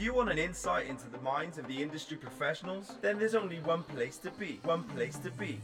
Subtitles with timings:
[0.00, 3.82] you want an insight into the minds of the industry professionals, then there's only one
[3.82, 4.58] place to be.
[4.64, 5.60] One place to be.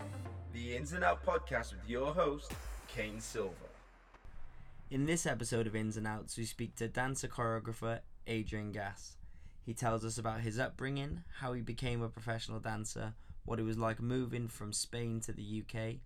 [0.52, 2.52] The Ins and Out podcast with your host,
[2.86, 3.54] Kane Silver.
[4.91, 9.16] In this episode of Ins and Outs, we speak to dancer choreographer Adrian Gas.
[9.64, 13.14] He tells us about his upbringing, how he became a professional dancer,
[13.46, 16.00] what it was like moving from Spain to the UK,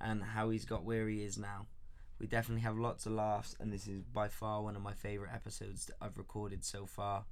[0.00, 1.66] and how he's got where he is now.
[2.18, 5.32] We definitely have lots of laughs, and this is by far one of my favourite
[5.32, 7.24] episodes that I've recorded so far.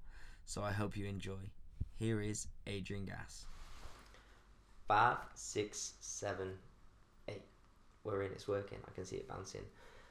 [0.44, 1.50] So I hope you enjoy.
[1.96, 3.46] Here is Adrian Gas.
[4.89, 6.53] Five, six, seven,
[7.29, 7.43] eight.
[8.04, 8.79] We're in, it's working.
[8.86, 9.62] I can see it bouncing.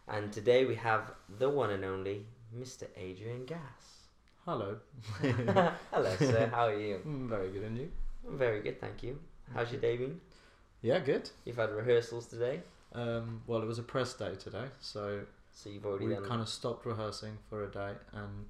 [0.08, 2.26] And today we have the one and only
[2.58, 2.88] Mr.
[2.98, 4.08] Adrian Gas.
[4.46, 4.78] Hello.
[5.22, 6.48] Hello, sir.
[6.52, 7.00] How are you?
[7.08, 7.92] Mm, Very good, and you?
[8.28, 9.20] Very good, thank you.
[9.54, 10.20] How's your day been?
[10.81, 11.30] Yeah, good.
[11.45, 12.62] You've had rehearsals today,
[12.94, 15.22] Um, well, it was a press day today, so
[15.56, 16.26] so you've already we done.
[16.26, 18.45] kind of stopped rehearsing for a day, and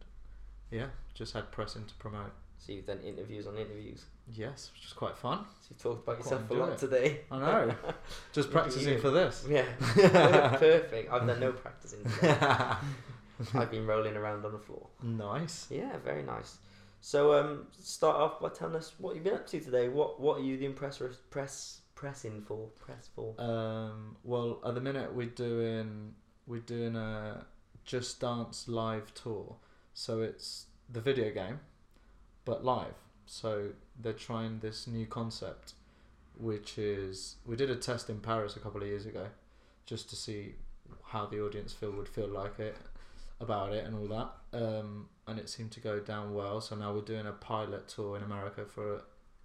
[0.74, 2.32] yeah, just had pressing to promote.
[2.58, 4.06] So you've done interviews on interviews.
[4.32, 5.40] Yes, which is quite fun.
[5.62, 6.78] So you've talked about yourself a lot it.
[6.78, 7.22] today.
[7.30, 7.76] I know.
[8.34, 9.46] just practicing for this.
[9.50, 11.12] Yeah, perfect.
[11.12, 12.38] I've done no practicing today.
[13.54, 14.88] I've been rolling around on the floor.
[15.02, 15.68] nice.
[15.70, 16.58] Yeah, very nice.
[17.02, 19.90] So, um, start off by telling us what you've been up to today.
[19.90, 22.70] What What are you doing press press pressing for?
[22.80, 23.36] Press for?
[23.42, 26.14] Um, well, at the minute we're doing
[26.48, 27.46] we're doing a
[27.84, 29.58] Just Dance live tour,
[29.94, 31.60] so it's the video game,
[32.46, 32.96] but live.
[33.26, 35.74] So they're trying this new concept,
[36.38, 39.28] which is we did a test in Paris a couple of years ago,
[39.86, 40.56] just to see
[41.04, 42.76] how the audience feel would feel like it
[43.40, 44.58] about it and all that.
[44.58, 46.60] Um, and it seemed to go down well.
[46.62, 49.04] So now we're doing a pilot tour in America for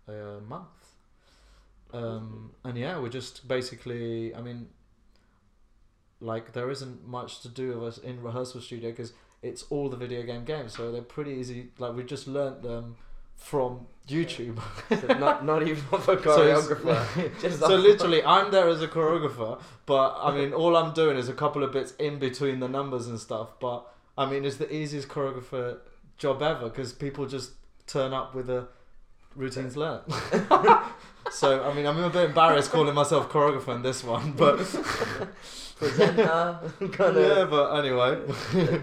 [0.08, 0.66] a, a month.
[1.92, 4.68] Um, and yeah, we're just basically, I mean,
[6.20, 9.96] like there isn't much to do with us in rehearsal studio because it's all the
[9.96, 11.68] video game games, so they're pretty easy.
[11.78, 12.96] Like we just learnt them
[13.36, 14.60] from YouTube.
[14.88, 17.40] So not not even off a choreographer.
[17.58, 21.28] so off- literally, I'm there as a choreographer, but I mean, all I'm doing is
[21.28, 23.58] a couple of bits in between the numbers and stuff.
[23.60, 25.78] But I mean, it's the easiest choreographer
[26.16, 27.52] job ever because people just
[27.86, 28.68] turn up with a
[29.36, 30.02] routines learnt.
[31.32, 34.58] so I mean, I'm a bit embarrassed calling myself choreographer in this one, but
[35.76, 36.60] presenter,
[36.92, 37.36] kind of.
[37.38, 37.44] yeah.
[37.44, 38.20] But anyway,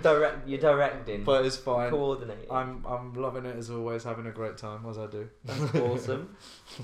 [0.02, 0.48] direct.
[0.48, 1.90] You're directing, but it's fine.
[1.90, 2.50] coordinating.
[2.52, 5.30] I'm I'm loving it as always, having a great time as I do.
[5.44, 6.36] That's awesome.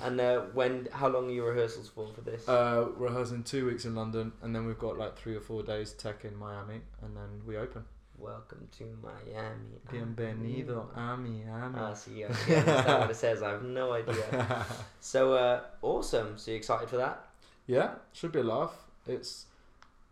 [0.04, 0.88] And uh, when?
[0.92, 2.48] How long are your rehearsals for for this?
[2.48, 5.94] Uh, rehearsing two weeks in London, and then we've got like three or four days
[5.94, 7.86] tech in Miami, and then we open.
[8.22, 9.82] Welcome to Miami.
[9.92, 11.44] Bienvenido a Miami.
[11.76, 13.42] Ah, see, I understand what it says.
[13.42, 14.66] I have no idea.
[15.00, 16.38] So, uh, awesome.
[16.38, 17.26] So, you excited for that?
[17.66, 18.76] yeah, should be a laugh.
[19.08, 19.48] It's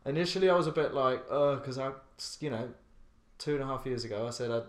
[0.07, 1.91] initially I was a bit like, uh, because I,
[2.39, 2.69] you know,
[3.37, 4.63] two and a half years ago I said I'd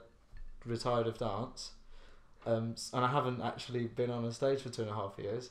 [0.67, 1.71] retired of dance,
[2.45, 5.49] um, and I haven't actually been on a stage for two and a half years.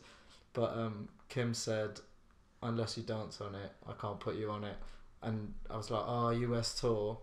[0.53, 2.01] But um, Kim said,
[2.61, 4.77] unless you dance on it, I can't put you on it.
[5.23, 7.17] And I was like, oh, US tour.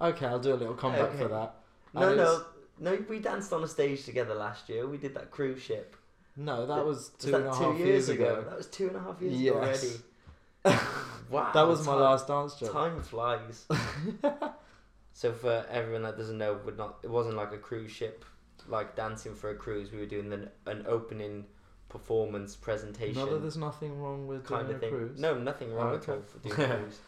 [0.00, 1.54] Okay, I'll do a little comeback for that.
[1.94, 2.44] No, And no,
[2.78, 3.04] no.
[3.08, 4.86] We danced on a stage together last year.
[4.86, 5.96] We did that cruise ship.
[6.36, 8.44] No, that was Was two that and a half two years, ago.
[8.48, 9.52] That was two and a half years Yes.
[9.82, 10.00] ago
[10.64, 10.80] already.
[11.30, 11.50] wow.
[11.52, 12.72] That was my time- last dance job.
[12.72, 13.66] Time flies.
[15.12, 16.98] so for everyone that doesn't know, we're not.
[17.02, 18.24] It wasn't like a cruise ship,
[18.68, 19.92] like dancing for a cruise.
[19.92, 21.46] We were doing an, an opening
[21.88, 23.24] performance presentation.
[23.26, 24.90] No, there's nothing wrong with kind doing of a thing.
[24.90, 25.20] cruise.
[25.20, 26.98] No, nothing wrong Oh, at all for doing a cruise.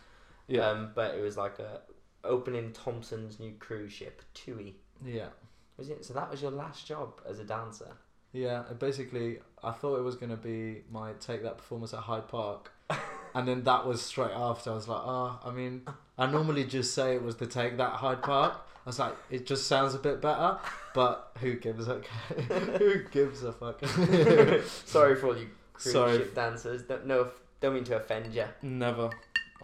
[0.49, 0.67] Yeah.
[0.69, 1.81] Um, but it was like a
[2.25, 4.77] opening Thomson's new cruise ship, Tui.
[5.05, 5.29] Yeah.
[5.77, 6.05] Was it?
[6.05, 7.97] So that was your last job as a dancer.
[8.33, 12.29] Yeah, basically, I thought it was going to be my take that performance at Hyde
[12.29, 12.73] Park.
[13.35, 14.71] and then that was straight after.
[14.71, 15.83] I was like, oh, I mean,
[16.19, 18.55] I normally just say it was the take that Hyde Park.
[18.85, 20.59] I was like, it just sounds a bit better,
[20.95, 22.01] but who gives a
[22.79, 23.85] who gives a fuck?
[24.87, 26.17] Sorry for all you cruise Sorry.
[26.19, 26.83] ship dancers.
[26.83, 27.29] Don't know.
[27.61, 28.45] Don't mean to offend you.
[28.63, 29.11] Never.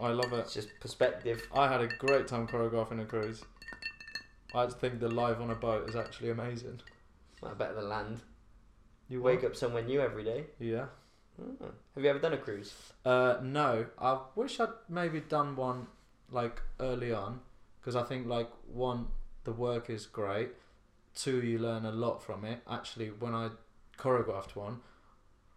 [0.01, 0.39] I love it.
[0.39, 1.47] It's just perspective.
[1.53, 3.43] I had a great time choreographing a cruise.
[4.53, 6.81] I think the live on a boat is actually amazing.
[7.41, 8.21] Well, better than land.
[9.07, 10.45] You Wake up somewhere new every day.
[10.59, 10.85] Yeah.
[11.39, 11.65] Hmm.
[11.95, 12.73] Have you ever done a cruise?
[13.05, 15.87] Uh, no, I wish I'd maybe done one
[16.31, 17.39] like early on
[17.79, 19.07] because I think like one,
[19.43, 20.49] the work is great.
[21.15, 22.61] Two, you learn a lot from it.
[22.69, 23.49] Actually, when I
[23.97, 24.81] choreographed one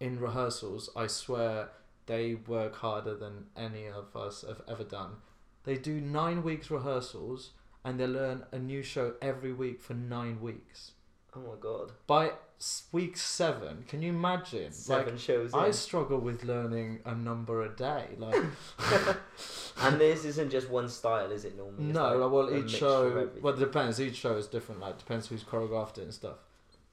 [0.00, 1.70] in rehearsals, I swear
[2.06, 5.16] they work harder than any of us have ever done.
[5.64, 7.50] They do nine weeks rehearsals
[7.84, 10.92] and they learn a new show every week for nine weeks.
[11.34, 11.92] Oh my god.
[12.06, 14.72] By s- week seven, can you imagine?
[14.72, 15.72] Seven shows like, I in.
[15.72, 18.08] struggle with learning a number a day.
[18.18, 18.42] Like,
[19.80, 21.86] and this isn't just one style, is it normally?
[21.86, 24.00] It's no, like, well, each show, well, it depends.
[24.00, 24.80] Each show is different.
[24.80, 26.36] Like, depends who's choreographed it and stuff.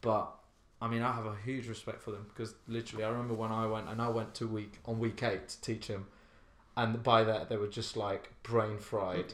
[0.01, 0.33] But
[0.81, 3.65] I mean, I have a huge respect for them because literally, I remember when I
[3.67, 6.07] went and I went to week on week eight to teach him,
[6.77, 9.33] and by that they were just like brain fried,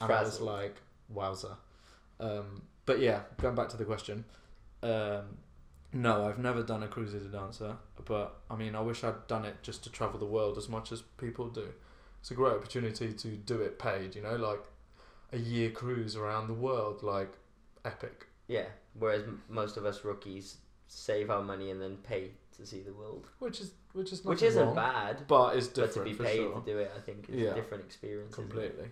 [0.00, 0.76] and I was like,
[1.08, 1.56] wowzer.
[2.20, 4.24] Um, but yeah, going back to the question,
[4.82, 5.38] um,
[5.92, 9.26] no, I've never done a cruise as a dancer, but I mean, I wish I'd
[9.26, 11.68] done it just to travel the world as much as people do.
[12.20, 14.64] It's a great opportunity to do it paid, you know, like
[15.32, 17.32] a year cruise around the world, like
[17.84, 18.26] epic.
[18.48, 18.66] Yeah.
[18.98, 20.56] Whereas m- most of us rookies
[20.88, 24.42] save our money and then pay to see the world, Which is which is which
[24.42, 25.26] isn't wrong, bad.
[25.26, 26.60] but it's But to be paid sure.
[26.60, 27.50] to do it, I think, is Yeah.
[27.50, 28.34] a different experience.
[28.34, 28.88] Completely.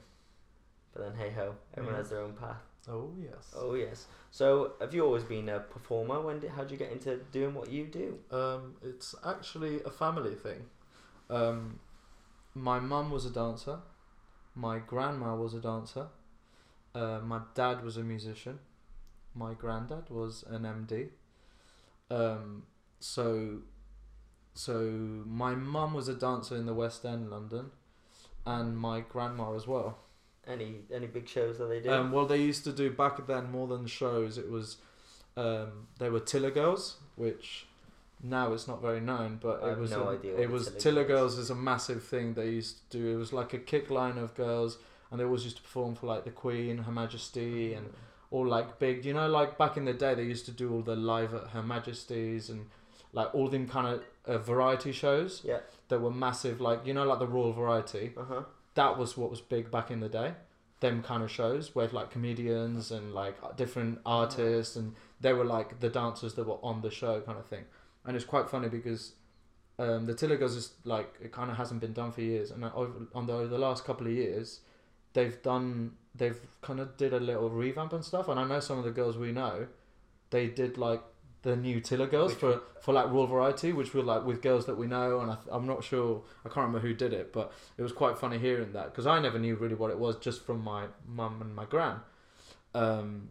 [0.93, 1.99] But then, hey ho, everyone Yeah.
[1.99, 2.61] has their own path.
[2.89, 3.55] Oh yes.
[3.57, 4.07] Oh yes.
[4.33, 6.21] So, have you always been a performer?
[6.21, 8.19] When did, how did you get into doing what you do?
[8.31, 10.65] Um, it's actually a family thing.
[11.31, 11.79] Um,
[12.55, 13.79] my mum was a dancer.
[14.55, 16.09] My grandma was a dancer.
[16.95, 18.59] Uh, my dad was a musician.
[19.35, 21.11] My granddad was an MD.
[22.13, 22.65] Um,
[23.01, 23.59] so,
[24.55, 24.75] so
[25.27, 27.71] my mum was a dancer in the West End, London,
[28.47, 29.99] and my grandma as well.
[30.47, 31.93] Any any big shows that they did?
[31.93, 34.39] Um, well, they used to do back then more than shows.
[34.39, 34.79] It was
[35.37, 37.67] um, they were Tiller Girls, which
[38.23, 41.05] now it's not very known, but I it was no a- it was Tiller Tiller
[41.05, 43.09] Girls- Girls is a massive thing they used to do.
[43.15, 44.79] It was like a kick line of girls,
[45.11, 47.93] and they always used to perform for like the Queen, Her Majesty, and
[48.33, 49.05] all like big.
[49.05, 51.49] You know, like back in the day, they used to do all the live at
[51.49, 52.67] Her Majesty's and
[53.13, 55.59] like all them kind of uh, variety shows yeah.
[55.89, 56.61] that were massive.
[56.61, 58.43] Like you know, like the Royal Variety Uh huh.
[58.75, 60.33] that was what was big back in the day.
[60.81, 65.79] Them kind of shows with like comedians and like different artists and they were like
[65.79, 67.65] the dancers that were on the show kind of thing.
[68.05, 69.13] And it's quite funny because
[69.79, 72.65] um, the Tiller Girls is like it kind of hasn't been done for years, and
[72.65, 74.61] over on the over the last couple of years,
[75.15, 78.29] they've done they've kind of did a little revamp and stuff.
[78.29, 79.67] And I know some of the girls we know,
[80.31, 81.03] they did like
[81.43, 84.67] the new Tiller Girls Which for for like Royal Variety, which were like with girls
[84.67, 87.53] that we know, and I, i'm not sure I can't remember who did it, but
[87.77, 90.45] it was quite funny hearing that because I never knew really what it was just
[90.45, 92.01] from my mum and my gran.
[92.75, 93.31] Um,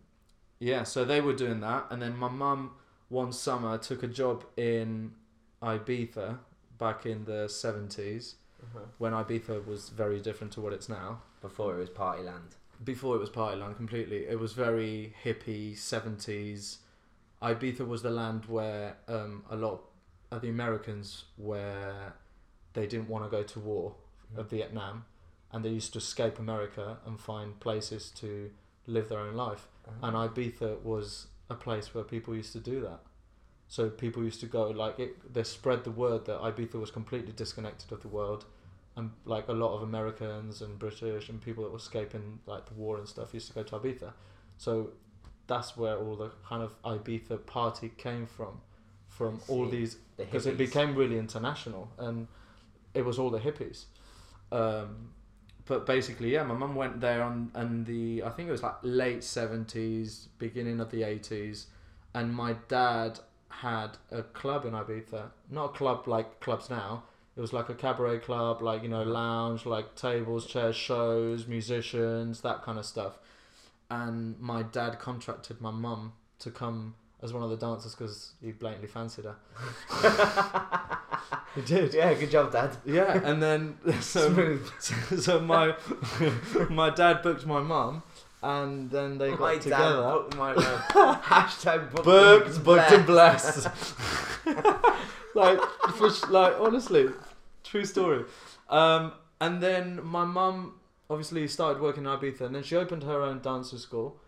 [0.59, 2.71] yeah, so they were doing that, and then my mum
[3.09, 5.13] one summer took a job in
[5.61, 6.37] Ibiza
[6.77, 8.85] back in the seventies Uh-huh.
[8.99, 11.21] when Ibiza was very different to what it's now.
[11.41, 12.55] Before it was Partyland.
[12.83, 16.79] Before it was Partyland completely, it was very hippie seventies.
[17.41, 19.81] Ibiza was the land where um, a lot
[20.31, 22.13] of the Americans where
[22.73, 23.95] they didn't want to go to war
[24.37, 25.05] of Vietnam,
[25.51, 28.51] and they used to escape America and find places to
[28.87, 29.67] live their own life.
[29.87, 30.07] Uh-huh.
[30.07, 33.01] And Ibiza was a place where people used to do that.
[33.67, 35.33] So people used to go like it.
[35.33, 38.45] They spread the word that Ibiza was completely disconnected of the world,
[38.95, 42.73] and like a lot of Americans and British and people that were escaping like the
[42.73, 44.13] war and stuff used to go to Ibiza.
[44.57, 44.91] So
[45.47, 48.61] that's where all the kind of Ibiza party came from,
[49.07, 52.27] from all these The because it became really international and
[52.93, 53.85] it was all the hippies.
[54.51, 55.11] Um,
[55.65, 58.75] but basically, yeah, my mum went there on and the I think it was like
[58.81, 61.67] late seventies, beginning of the eighties,
[62.13, 65.31] and my dad had a club in Ibiza.
[65.49, 67.03] Not a club like clubs now.
[67.35, 72.41] It was like a cabaret club, like you know, lounge, like tables, chairs, shows, musicians,
[72.41, 73.17] that kind of stuff.
[73.89, 78.51] And my dad contracted my mum to come as one of the dancers because he
[78.51, 79.35] blatantly fancied her.
[81.55, 81.93] he did.
[81.93, 82.75] Yeah, good job, Dad.
[82.85, 84.69] Yeah, and then so, Smooth.
[85.21, 85.75] so my
[86.69, 88.03] my dad booked my mum,
[88.43, 90.01] and then they got my together.
[90.01, 90.81] dad booked my mum.
[90.95, 93.67] Uh, hashtag booked, Booked, booked and blessed.
[95.35, 95.59] Like,
[95.97, 97.09] for, like honestly,
[97.63, 98.25] true story.
[98.69, 100.75] Um, and then my mum
[101.09, 104.19] obviously started working in Ibiza, and then she opened her own dancing school.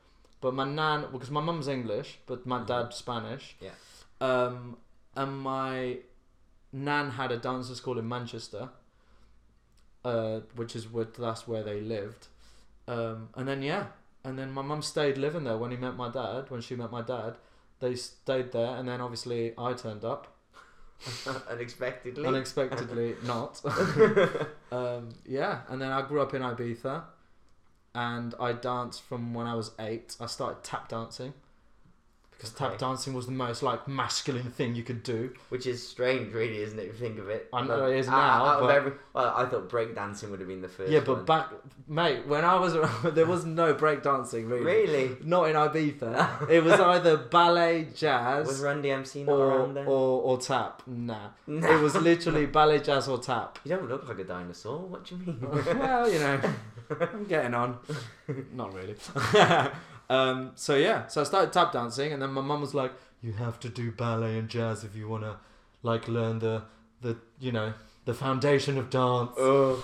[0.42, 2.68] But my nan, because my mum's English, but my Mhm.
[2.68, 3.56] dad's Spanish.
[3.62, 3.72] Yeah.
[4.20, 4.78] Um,
[5.16, 6.00] and my
[6.74, 8.70] nan had a dancing school in Manchester,
[10.04, 12.28] uh, which is where that's where they lived.
[12.88, 13.88] Um, and then yeah,
[14.24, 16.50] and then my mum stayed living there when he met my dad.
[16.50, 17.38] When she met my dad,
[17.80, 20.33] they stayed there, and then obviously I turned up
[21.50, 22.26] Unexpectedly.
[22.26, 23.16] unexpectedly.
[23.24, 23.62] not.
[24.72, 27.04] um, yeah, and then I grew up in Ibiza,
[27.96, 30.16] and I danced from when I was eight.
[30.20, 31.34] I started tap dancing
[32.44, 35.32] because tap dancing was the most like masculine thing you could do.
[35.50, 36.84] Which is strange, really, isn't it?
[36.90, 37.48] If you think of it.
[37.54, 40.50] I know Like, it is now, out but- every- well, I thought breakdancing would have
[40.50, 40.92] been the first.
[40.92, 41.26] yeah, but one.
[41.26, 41.50] back,
[41.88, 44.66] mate, when I was around, there was no break dancing really.
[44.66, 46.50] really, Not in Ibiza.
[46.56, 49.86] it was either ballet, jazz, was Run DMC not or, around then?
[49.88, 50.82] or or tap.
[50.88, 51.30] Nah.
[51.48, 53.60] it was literally ballet, jazz, or tap.
[53.64, 54.80] You don't look like a dinosaur.
[54.80, 55.40] What do you mean?
[55.80, 56.42] well, you know,
[57.00, 57.78] I'm getting on.
[58.54, 58.96] Not really.
[60.10, 62.92] Um, so yeah, so I started tap dancing, and then my mum was like,
[63.22, 65.38] "You have to do ballet and jazz if you wanna,
[65.82, 66.64] like, learn the
[67.02, 67.74] the you know
[68.06, 69.76] the foundation of dance." oh,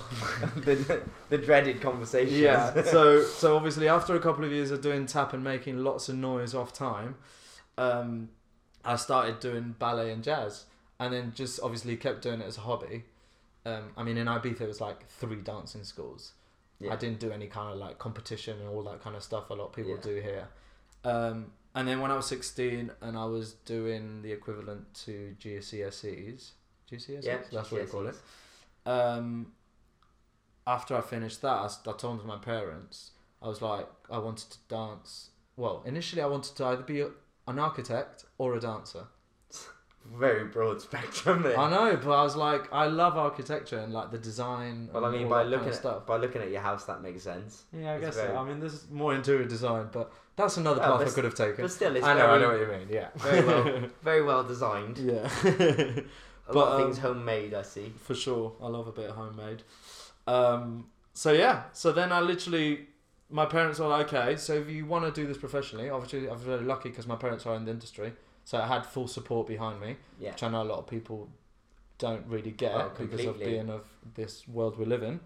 [0.58, 2.36] the, the dreaded conversation.
[2.38, 2.82] yeah.
[2.84, 6.16] So so obviously after a couple of years of doing tap and making lots of
[6.16, 7.16] noise off time,
[7.78, 8.30] um,
[8.84, 10.66] I started doing ballet and jazz,
[11.00, 13.06] and then just obviously kept doing it as a hobby.
[13.66, 16.34] Um, I mean, in Ibiza it was like three dancing schools.
[16.80, 16.94] Yeah.
[16.94, 19.50] I didn't do any kind of like competition and all that kind of stuff.
[19.50, 20.02] A lot of people Yeah.
[20.02, 20.48] do here.
[21.04, 26.52] Um, and then when I was sixteen and I was doing the equivalent to GCSEs,
[26.92, 28.16] GCSEs, Yeah, that's what you call it
[28.86, 29.54] um,
[30.66, 35.30] after I finished that, I told my parents, I was like, I wanted to dance.
[35.56, 37.10] Well, initially, I wanted to either be a,
[37.48, 39.08] an architect or a dancer.
[40.18, 41.58] Very broad spectrum there.
[41.60, 44.90] I know, but I was like, I love architecture and like the design.
[44.92, 46.06] Well, I mean, all by looking kind of at stuff.
[46.06, 47.64] by looking at your house, that makes sense.
[47.72, 48.38] Yeah, I it's guess very- so.
[48.38, 51.24] I mean, there's more interior design, but that's another Oh, path but I s- could
[51.26, 51.62] have taken.
[51.64, 52.88] But still, it's I know, very, I know what you mean.
[52.90, 54.98] Yeah, very well, very well designed.
[54.98, 56.04] yeah, A
[56.54, 57.94] But, lot of um, things homemade, I see.
[58.02, 58.54] for sure.
[58.62, 59.62] I love a bit of homemade.
[60.28, 62.88] Um, so yeah, so then I literally,
[63.30, 66.34] my parents were like, okay, so if you want to do this professionally, obviously I
[66.34, 68.14] was very lucky because my parents are in the industry,
[68.50, 70.32] so I had full support behind me, Yeah.
[70.32, 71.30] which I know a lot of people
[72.00, 75.20] don't really get Oh, because of being of this world we live in.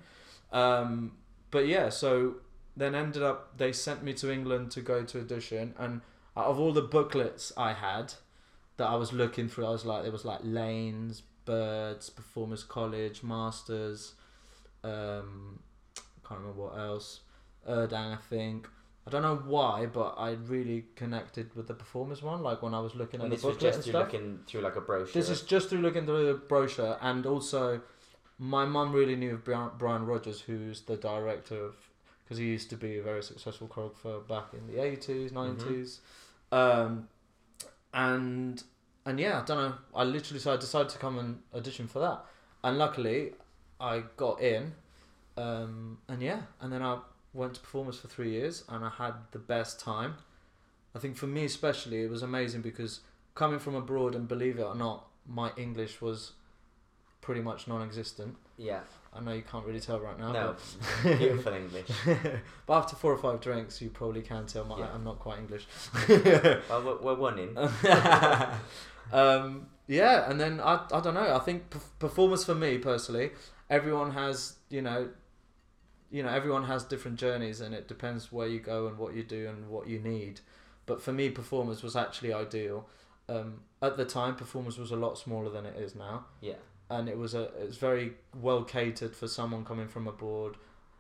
[0.51, 1.13] Um,
[1.49, 2.35] but yeah, so
[2.75, 6.01] then ended up they sent me to England to go to audition, and
[6.35, 8.13] out of all the booklets I had
[8.75, 13.23] that I was looking through, I was like, it was like Lanes, Birds, Performers College,
[13.23, 14.15] Masters,
[14.83, 15.59] um,
[16.27, 17.21] can't remember what else,
[17.69, 18.67] Urdang, I think.
[19.05, 22.41] I don't know why, but I really connected with the performers one.
[22.41, 24.13] Like when I was looking at And the this was booklet just and through stuff.
[24.13, 25.13] looking through like a brochure.
[25.13, 27.81] This is just through looking through the brochure, and also
[28.39, 31.75] my mum really knew of Brian, Rogers, who's the director of,
[32.23, 35.73] because he used to be a very successful choreographer back in the eighties, Mm-hmm.
[35.73, 35.99] 90s
[36.51, 37.07] um,
[37.93, 38.63] and
[39.05, 39.73] and yeah, I don't know.
[39.93, 42.23] I literally so I decided to come and audition for that,
[42.63, 43.33] and luckily
[43.79, 44.73] I got in,
[45.37, 46.99] um, and yeah, and then I
[47.33, 50.15] went to Performers for three years, and I had the best time.
[50.95, 52.99] I think for me especially, it was amazing because
[53.35, 56.33] coming from abroad and believe it or not, my English was
[57.21, 58.35] pretty much non-existent.
[58.57, 58.81] yeah.
[59.15, 60.31] I know you can't really tell right now.
[60.31, 60.55] No,
[61.03, 61.85] but- beautiful English.
[62.65, 64.87] but after four or five drinks, you probably can tell my, Yeah.
[64.91, 65.67] I'm not quite English.
[66.09, 67.55] Well, we're, we're one in.
[69.11, 71.35] um, yeah, and then I, I don't know.
[71.35, 73.31] I think perf- Performers for me personally,
[73.69, 75.09] everyone has you know,
[76.13, 79.23] you know, everyone has different journeys, and it depends where you go and what you
[79.23, 80.39] do and what you need.
[80.85, 82.87] But for me, Performers was actually ideal.
[83.27, 86.59] Um, at the time, Performers was a lot smaller than it is now Yeah.
[86.89, 90.57] and it was a it's very well catered for someone coming from abroad.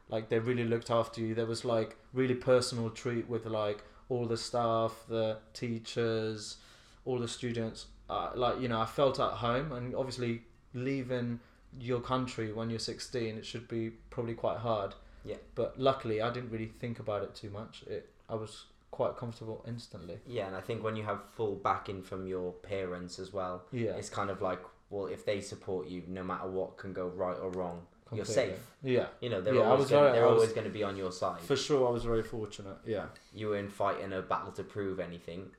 [0.09, 1.35] Like they really looked after you.
[1.35, 6.57] There was like really personal treat with like all the staff, the teachers,
[7.05, 7.87] all the students.
[8.09, 10.43] Uh, like you know, I felt at home, and obviously
[10.73, 11.39] leaving
[11.79, 14.93] your country when you're 16, it should be probably quite hard.
[15.25, 15.37] Yeah.
[15.55, 17.83] But luckily, I didn't really think about it too much.
[17.87, 20.19] It I was quite comfortable instantly.
[20.27, 23.91] Yeah, and I think when you have full backing from your parents as well, Yeah.
[23.95, 27.37] it's kind of like, well, if they support you, no matter what can go right
[27.37, 28.59] or wrong, you're safe.
[28.83, 29.07] Yeah.
[29.19, 31.11] You know, they're Yeah, always gonna, very- they're was- always going to be on your
[31.11, 31.41] side.
[31.41, 32.77] For sure, I was very fortunate.
[32.85, 33.07] Yeah.
[33.33, 35.49] you weren't fighting a battle to prove anything.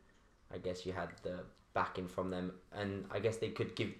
[0.52, 1.40] I guess you had the
[1.73, 3.92] backing from them, and I guess they could give,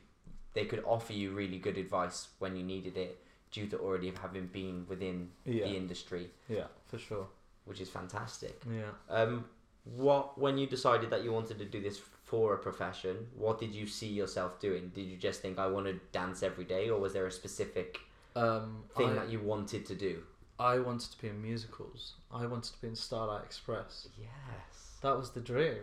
[0.53, 3.19] they could offer you really good advice when you needed it,
[3.55, 5.67] due to already having been within Yeah.
[5.69, 6.67] the industry, Yeah.
[6.87, 7.29] For sure.
[7.65, 8.61] which is fantastic.
[8.71, 8.91] Yeah.
[9.09, 9.45] Um,
[9.85, 13.73] what when you decided that you wanted to do this for a profession, what did
[13.75, 14.91] you see yourself doing?
[14.95, 18.01] Did you just think I want to dance every day, or was there a specific
[18.35, 20.25] Um, thing I, that you wanted to do?
[20.59, 22.15] I wanted to be in musicals.
[22.33, 24.09] I wanted to be in Starlight Express.
[24.19, 24.99] Yes.
[25.03, 25.83] That was the dream.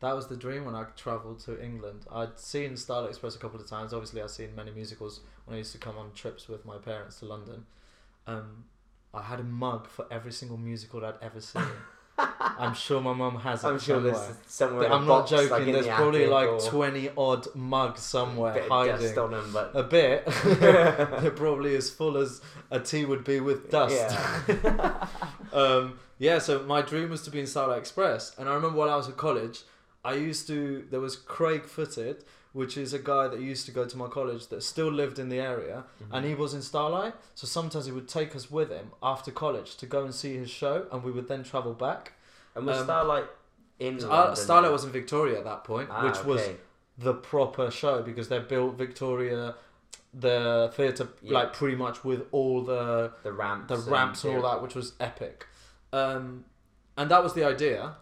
[0.00, 2.06] That was the dream when I travelled to England.
[2.10, 3.92] I'd seen Starlight Express a couple of times.
[3.92, 7.18] Obviously, I've seen many musicals when I used to come on trips with my parents
[7.20, 7.64] to London.
[8.26, 8.64] Um,
[9.14, 11.62] I had a mug for every single musical I'd ever seen.
[12.18, 14.12] I'm sure my mum has it I'm sure somewhere.
[14.12, 14.86] there's somewhere.
[14.88, 15.50] A I'm not box, joking.
[15.50, 18.96] like there's the probably like or 20 odd mugs somewhere of hiding.
[19.00, 20.24] dust on them, but A bit.
[20.44, 24.16] They're probably as full as a tea would be with dust.
[24.48, 25.08] Yeah.
[25.52, 28.36] um, yeah, so my dream was to be in Starlight Express.
[28.38, 29.62] And I remember while I was at college,
[30.04, 30.86] I used to.
[30.90, 34.48] There was Craig Footed, which is a guy that used to go to my college
[34.48, 36.14] that still lived in the area, Mm-hmm.
[36.14, 37.14] and he was in Starlight.
[37.34, 40.50] So sometimes he would take us with him after college to go and see his
[40.50, 42.12] show, and we would then travel back.
[42.54, 43.24] And was um, Starlight
[43.78, 44.36] in Uh, London?
[44.36, 46.42] Starlight was in Victoria at that point, Ah, which was
[46.98, 49.54] the proper show because they built Victoria,
[50.12, 51.38] the theatre, Yeah.
[51.38, 54.92] like pretty much with all the the ramps, the ramps and all that, which was
[55.00, 55.46] epic.
[55.92, 56.44] Um,
[56.98, 57.96] and that was the idea.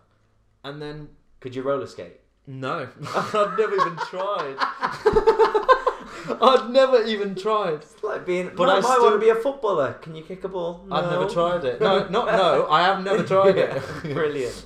[0.64, 2.19] And then Could you roller skate?
[2.50, 4.57] No, I'd never even tried.
[6.42, 7.75] I'd never even tried.
[7.75, 8.50] It's like being.
[8.57, 9.92] But I I might still- want to be a footballer.
[9.95, 10.85] Can you kick a ball?
[10.90, 11.80] I've never tried it.
[11.80, 12.66] No, not no.
[12.69, 13.83] I have never tried it.
[14.02, 14.64] Brilliant.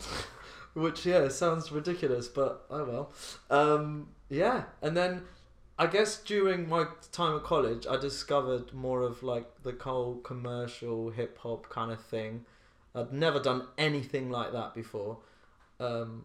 [0.75, 3.13] Which yeah, sounds ridiculous, but oh well.
[3.51, 5.23] Um, yeah, and then
[5.79, 11.11] I guess during my time at college, I discovered more of like the whole commercial
[11.11, 12.45] hip hop kind of thing.
[12.95, 15.19] I'd never done anything like that before,
[15.81, 16.25] um,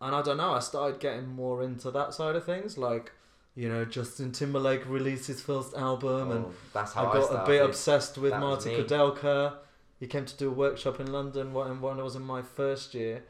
[0.00, 0.52] and I don't know.
[0.54, 3.12] I started getting more into that side of things, like
[3.54, 7.24] you know, Justin Timberlake released his first album, and Oh, that's how I I, got
[7.26, 7.42] started.
[7.42, 8.76] a bit obsessed with That me.
[8.76, 9.54] Kudelka.
[9.98, 12.94] He came to do a workshop in London when, when I was in my first
[12.94, 13.24] year.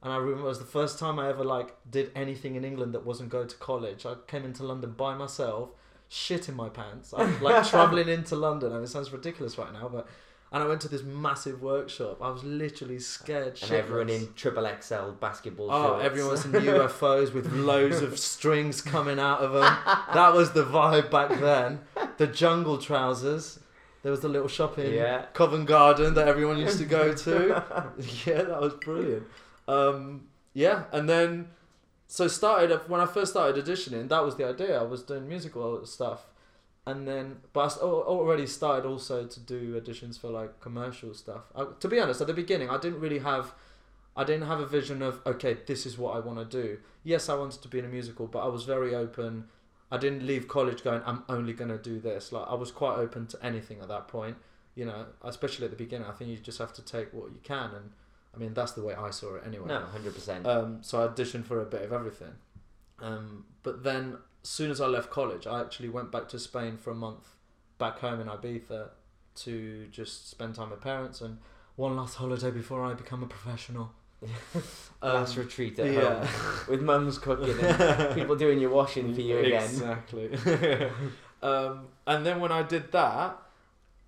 [0.00, 2.94] And I remember it was the first time I ever like did anything in England
[2.94, 4.06] that wasn't go to college.
[4.06, 5.70] I came into London by myself,
[6.08, 7.12] shit in my pants.
[7.16, 8.70] I'm like traveling into London.
[8.70, 10.06] I mean, it sounds ridiculous right now, but
[10.52, 12.18] and I went to this massive workshop.
[12.20, 13.58] I was literally scared.
[13.62, 16.04] and everyone in triple XL basketball Oh, shorts.
[16.04, 19.62] everyone was in UFOs with loads of strings coming out of them.
[20.14, 21.80] That was the vibe back then.
[22.18, 23.58] The jungle trousers.
[24.02, 25.26] There was the little shop in Yeah.
[25.32, 27.62] Covent Garden that everyone used to go to.
[28.26, 29.24] yeah, that was brilliant.
[29.68, 31.48] Um, yeah, and then
[32.08, 34.08] so started when I first started auditioning.
[34.08, 34.78] That was the idea.
[34.78, 36.26] I was doing musical stuff,
[36.86, 41.42] and then but I already started also to do auditions for like commercial stuff.
[41.54, 43.54] I, to be honest, at the beginning, I didn't really have.
[44.14, 46.78] I didn't have a vision of okay, this is what I want to do.
[47.04, 49.44] Yes, I wanted to be in a musical, but I was very open.
[49.90, 52.32] I didn't leave college going, I'm only gonna do this.
[52.32, 54.36] Like I was quite open to anything at that point.
[54.74, 56.08] You know, especially at the beginning.
[56.08, 57.90] I think you just have to take what you can, and
[58.34, 59.68] I mean that's the way I saw it anyway.
[59.68, 60.46] No, hundred percent.
[60.46, 62.32] Um, so I auditioned for a bit of everything.
[62.98, 66.76] Um, but then, as soon as I left college, I actually went back to Spain
[66.76, 67.36] for a month,
[67.78, 68.90] back home in Ibiza,
[69.34, 71.38] to just spend time with parents and
[71.76, 73.92] one last holiday before I become a professional.
[75.02, 76.24] Last Um, retreat at yeah.
[76.24, 79.64] home with mum's cooking and people doing your washing for you again.
[79.64, 80.30] Exactly.
[81.42, 83.36] um, and then when I did that,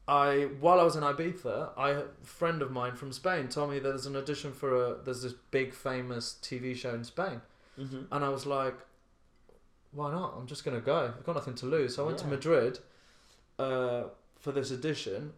[0.07, 3.79] I while I was in Ibiza, I a friend of mine from Spain told me
[3.81, 7.41] that there's an audition for a there's this big famous TV show in Spain.
[7.77, 8.77] hmm And I was like,
[9.95, 10.35] why not?
[10.37, 11.13] I'm just going to go.
[11.17, 11.95] I've got nothing to lose.
[11.95, 12.79] So I went to Madrid
[13.59, 14.05] uh,
[14.39, 15.33] for this edition,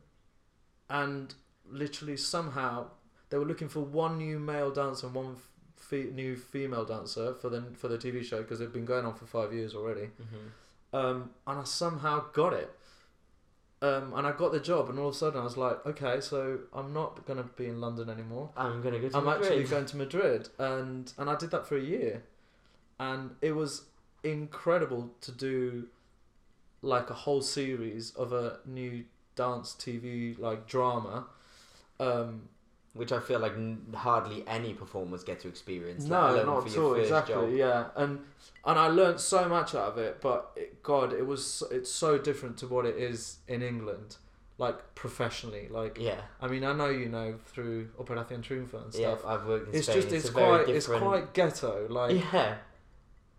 [0.89, 1.35] and
[1.71, 2.87] literally somehow
[3.31, 5.37] they were looking for one new male dancer and one
[5.77, 9.15] fe- new female dancer for the for the TV show because it'd been going on
[9.15, 10.07] for five years already.
[10.19, 12.71] hmm Um, and I somehow got it.
[13.83, 16.21] Um, and I got the job, and all of a sudden I was like, okay,
[16.23, 18.49] so I'm not gonna be in London anymore.
[18.57, 19.45] I'm gonna go to I'm Madrid.
[19.53, 22.23] actually going to Madrid, and and I did that for a year,
[22.99, 23.83] and it was
[24.33, 25.87] incredible to do
[26.83, 31.27] like a whole series of a new dance TV like drama.
[31.99, 32.49] Um,
[32.95, 36.05] Which I feel like n- hardly any performers get to experience.
[36.05, 36.95] no, not at all.
[36.95, 37.53] Exactly, job.
[37.53, 38.21] yeah, and
[38.65, 40.21] and I learned so much out of it.
[40.21, 44.17] But it, God, it was it's so different to what it is in England,
[44.59, 45.69] like professionally.
[45.71, 49.01] Like Yeah, I mean, I know you know through Operación Triunfo and stuff.
[49.03, 49.17] yeah.
[49.19, 49.27] stuff.
[49.27, 50.01] I've worked in It's Spain.
[50.03, 51.87] just it's, very quite it's quite ghetto.
[51.91, 52.57] Like yeah,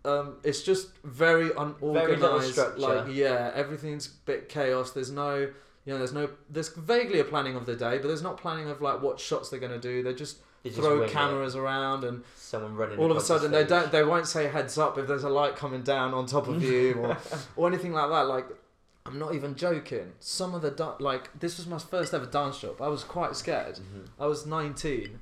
[0.04, 2.52] um, it's just very unorganized.
[2.52, 2.78] structure.
[2.80, 4.92] Like yeah, everything's a bit chaos.
[4.92, 5.36] There's no
[5.84, 8.68] you know there's no there's vaguely a planning of the day, but there's not planning
[8.70, 10.02] of like what shots they're gonna do.
[10.02, 11.12] They just They just throw wing it.
[11.12, 12.98] cameras around and Someone running.
[12.98, 15.24] all of a across the sudden they don't they won't say heads up if there's
[15.24, 17.16] a light coming down on top of you or,
[17.56, 18.46] or anything like that like
[19.06, 22.60] i'm not even joking some of the da- like this was my first ever dance
[22.60, 24.06] job i was quite scared Mhm.
[24.18, 25.20] i was 19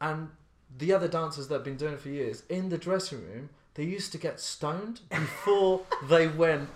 [0.00, 0.30] and
[0.78, 3.84] the other dancers that have been doing it for years in the dressing room they
[3.84, 6.68] used to get stoned before they went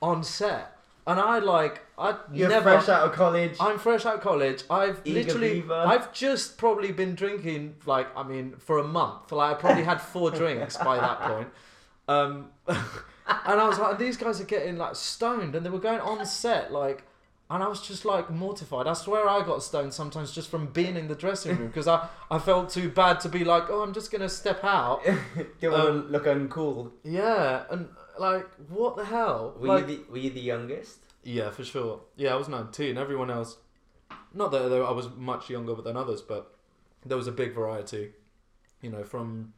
[0.00, 3.56] on set and i like i You're never fresh out of college.
[3.60, 4.64] I'm fresh out of college.
[4.68, 5.74] I've Eager literally, beaver.
[5.74, 9.30] I've just probably been drinking like, I mean, for a month.
[9.30, 11.48] Like I probably had four drinks by that point.
[12.08, 16.00] Um, and I was like, these guys are getting like stoned, and they were going
[16.00, 17.04] on set like,
[17.50, 18.86] and I was just like mortified.
[18.86, 22.08] I swear I got stoned sometimes just from being in the dressing room because I,
[22.30, 25.02] I felt too bad to be like, oh, I'm just gonna step out.
[25.60, 26.92] Don't um, look uncool.
[27.04, 29.54] Yeah, and like, what the hell?
[29.58, 30.98] Were like, you the Were you the youngest?
[31.22, 32.00] Yeah, for sure.
[32.16, 32.96] Yeah, I was 19.
[32.98, 33.56] Everyone else,
[34.32, 36.54] not that I was much younger than others, but
[37.04, 38.12] there was a big variety.
[38.80, 39.54] You know, from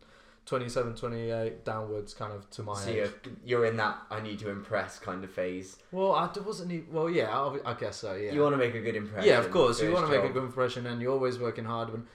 [0.47, 2.97] 27, 28 downwards, kind of to my So age.
[2.97, 3.09] you're,
[3.45, 5.77] you're in that I need to impress kind of phase.
[5.93, 6.73] Well, I wasn't.
[6.73, 8.15] e- Well, yeah, I, I guess so.
[8.15, 8.33] Yeah.
[8.33, 9.29] You want to make a good impression.
[9.29, 9.83] yeah, of course.
[9.83, 11.91] You want to make a good impression, and you're always working hard.
[11.91, 12.07] When,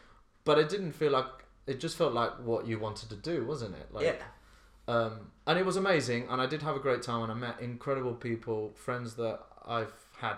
[0.45, 1.25] but it didn't feel like
[1.67, 3.93] it just felt like what you wanted to do, wasn't it?
[3.93, 4.13] Like, yeah.
[4.87, 7.59] Um, and it was amazing, and I did have a great time, and I met
[7.61, 10.37] incredible people, friends that I've had,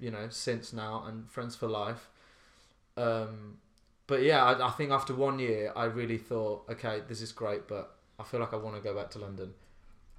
[0.00, 2.08] you know, since now, and friends for life.
[2.96, 3.58] Um,
[4.06, 7.66] but yeah, I, I think after one year, I really thought, okay, this is great,
[7.68, 9.54] but I feel like I want to go back to London.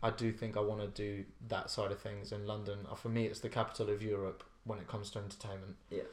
[0.03, 2.79] I do think I want to do that side of things in London.
[2.91, 5.75] Uh, For me, it's the capital of Europe when it comes to entertainment.
[5.89, 6.03] Yeah.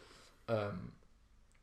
[0.48, 0.92] Um,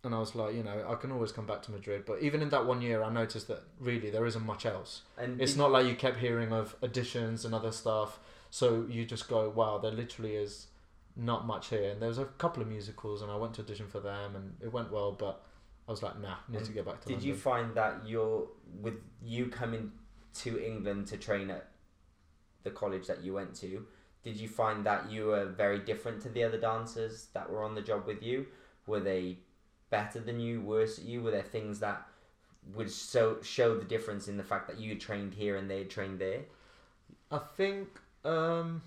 [0.04, 2.41] and I was like, you know, I can always come back to Madrid, but even
[2.41, 5.02] in that one year, I noticed that really there isn't much else.
[5.17, 8.19] And It's not like you kept hearing of additions and other stuff,
[8.50, 10.67] so you just go, wow, there literally is
[11.15, 11.91] not much here.
[11.91, 14.56] And there was a couple of musicals, and I went to audition for them, and
[14.62, 15.43] it went well, but
[15.89, 17.28] I was like, nah, need And to get back to Did London.
[17.30, 18.47] you find that you're
[18.80, 18.93] with
[19.25, 19.91] you coming
[20.36, 21.67] to England to train at
[22.62, 23.88] the college that you went to?
[24.23, 27.73] Did you find that you were very different to the other dancers that were on
[27.73, 28.45] the job with you?
[28.86, 29.39] Were they
[29.89, 31.23] better than you, worse at you?
[31.23, 32.06] Were there things that
[32.75, 36.19] would so show the difference in the fact that you trained here and they trained
[36.19, 36.41] there?
[37.32, 37.88] I think,
[38.23, 38.84] um,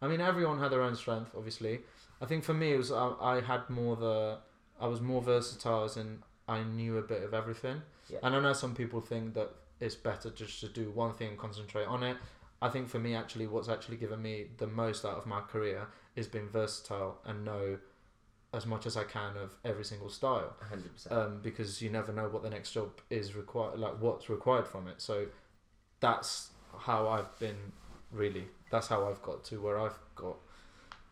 [0.00, 1.80] I mean, everyone had their own strength, obviously.
[2.22, 4.38] I think for me, it was I, I had more the,
[4.80, 7.82] I was more versatile, as in I knew a bit of everything.
[8.08, 8.18] Yeah.
[8.22, 11.38] And I know some people think that it's better just to do one thing and
[11.38, 12.16] concentrate on it.
[12.62, 15.86] I think for me, actually, what's actually given me the most out of my career
[16.16, 17.78] is being versatile and know
[18.52, 21.14] as much as I can of every single style hundred percent.
[21.14, 24.88] um, because you never know what the next job is required, like what's required from
[24.88, 25.00] it.
[25.00, 25.26] So
[26.00, 27.72] that's how I've been
[28.10, 28.48] really.
[28.70, 30.36] That's how I've got to where I've got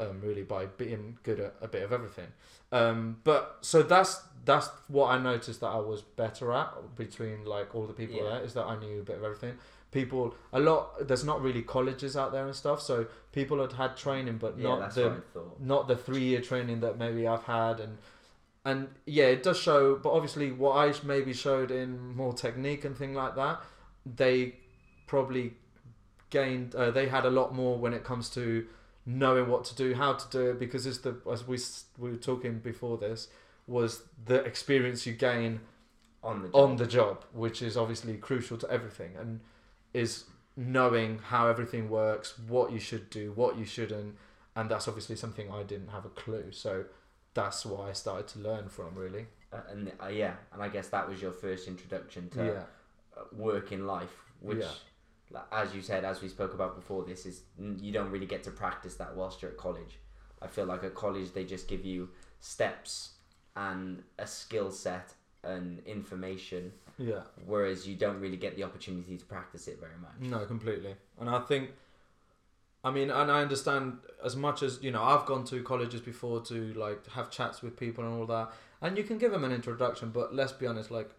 [0.00, 2.28] um, really by being good at a bit of everything.
[2.72, 7.74] Um, but so that's that's what I noticed that I was better at between like
[7.74, 8.30] all the people Yeah.
[8.30, 9.54] there is that I knew a bit of everything.
[9.90, 11.08] People a lot.
[11.08, 14.68] There's not really colleges out there and stuff, so people had had training, but yeah,
[14.68, 15.60] not the what I thought.
[15.60, 17.96] not the three year training that maybe I've had and
[18.64, 22.94] and yeah it does show but obviously what I maybe showed in more technique and
[22.94, 23.60] thing like that
[24.04, 24.56] they
[25.06, 25.54] probably
[26.30, 28.66] gained uh, they had a lot more when it comes to
[29.08, 31.58] knowing what to do how to do it because as the as we
[31.96, 33.28] we were talking before this
[33.66, 35.60] was the experience you gain
[36.22, 36.54] On the job.
[36.54, 39.40] on the job, which is obviously crucial to everything, and
[39.94, 40.24] is
[40.56, 44.14] knowing how everything works, what you should do, what you shouldn't,
[44.54, 46.50] and that's obviously something I didn't have a clue.
[46.50, 46.84] So
[47.32, 49.26] that's what I started to learn from, really.
[49.52, 53.72] Uh, and uh, yeah, and I guess that was your first introduction to yeah, work
[53.72, 54.72] in life, which, Yeah.
[55.30, 58.42] Like, as you said, as we spoke about before, this is you don't really get
[58.44, 59.98] to practice that whilst you're at college.
[60.40, 62.10] I feel like at college they just give you
[62.40, 63.10] steps
[63.56, 65.12] and a skill set
[65.44, 67.22] and information, yeah.
[67.46, 70.30] whereas you don't really get the opportunity to practice it very much.
[70.30, 70.94] No, completely.
[71.20, 71.70] And I think,
[72.84, 76.40] I mean, and I understand as much as you know, I've gone to colleges before
[76.42, 79.52] to like have chats with people and all that, and you can give them an
[79.52, 80.10] introduction.
[80.10, 81.10] But let's be honest, like,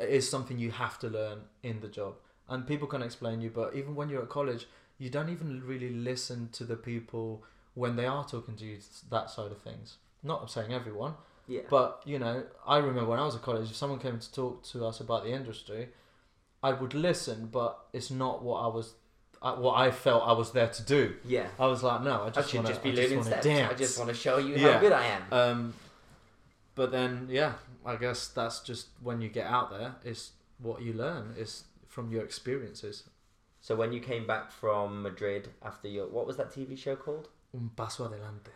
[0.00, 2.14] it is something you have to learn in the job,
[2.48, 3.50] and people can explain you.
[3.50, 4.66] But even when you're at college,
[4.98, 8.78] you don't even really listen to the people when they are talking to you
[9.10, 9.96] that side of things.
[10.22, 11.14] Not saying everyone,
[11.46, 14.32] Yeah, but you know, I remember when I was at college, if someone came to
[14.32, 15.88] talk to us about the industry,
[16.62, 18.94] I would listen, but it's not what I was,
[19.40, 21.14] uh, what I felt I was there to do.
[21.24, 21.46] yeah.
[21.58, 23.44] I was like, no, I just want to be learning steps.
[23.46, 23.72] dance.
[23.72, 24.72] I just want to show you Yeah.
[24.72, 25.22] how good I am.
[25.30, 25.74] Um,
[26.74, 27.52] but then, yeah,
[27.86, 29.94] I guess that's just when you get out there.
[30.04, 33.04] It's what you learn is from your experiences.
[33.60, 37.28] So when you came back from Madrid after your what was that TV show called?
[37.54, 38.50] Un paso adelante.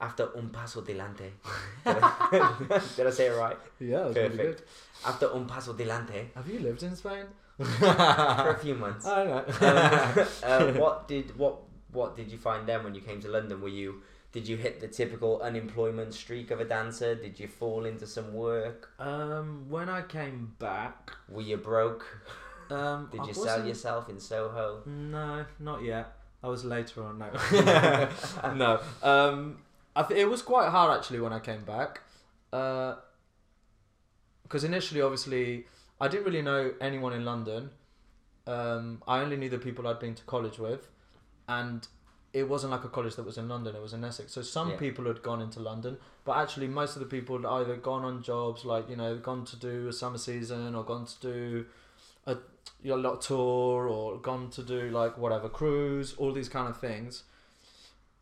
[0.00, 1.32] After Un Paso adelante.
[1.84, 3.56] Did I, say it right?
[3.78, 4.58] Yeah, that was really Perfect.
[4.58, 4.62] good.
[5.06, 6.30] After Un Paso adelante.
[6.34, 7.24] Have you lived in Spain?
[7.56, 9.06] for a few months.
[9.18, 9.44] I know.
[9.46, 11.58] Um, uh, what did what
[11.92, 13.60] what did you find then when you came to London?
[13.62, 17.14] Were you did you hit the typical unemployment streak of a dancer?
[17.14, 18.90] Did you fall into some work?
[18.98, 22.04] um, when I came back, Were you broke?
[22.70, 24.82] Um, Did I you sell wasn't- yourself in Soho?
[24.86, 26.12] No, not yet.
[26.42, 27.18] I was later on.
[27.18, 27.30] No,
[28.54, 28.80] no.
[29.02, 29.58] Um,
[29.96, 32.00] I th- it was quite hard actually when I came back,
[32.50, 32.98] because
[34.64, 35.66] initially, obviously,
[36.00, 37.70] I didn't really know anyone in London.
[38.46, 40.86] Um, I only knew the people I'd been to college with,
[41.48, 41.86] and
[42.34, 43.74] it wasn't like a college that was in London.
[43.74, 44.32] It was in Essex.
[44.32, 44.76] So some Yeah.
[44.76, 48.22] people had gone into London, but actually, most of the people had either gone on
[48.22, 51.66] jobs, like you know, gone to do a summer season or gone to do
[52.26, 52.36] a
[52.82, 56.68] you know, a lot tour or gone to do like whatever cruise, all these kind
[56.68, 57.24] of things.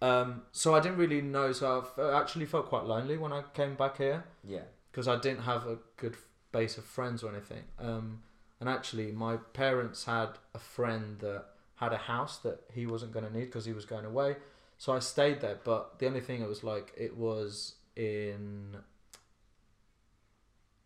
[0.00, 1.52] Um, so I didn't really know.
[1.52, 4.64] So I actually felt quite lonely when I came back here Yeah.
[4.90, 6.16] because I didn't have a good
[6.50, 7.64] base of friends or anything.
[7.78, 8.22] Um,
[8.60, 13.24] And actually, my parents had a friend that had a house that he wasn't going
[13.26, 14.36] to need because he was going away.
[14.78, 15.58] So I stayed there.
[15.64, 18.76] But the only thing it was like it was in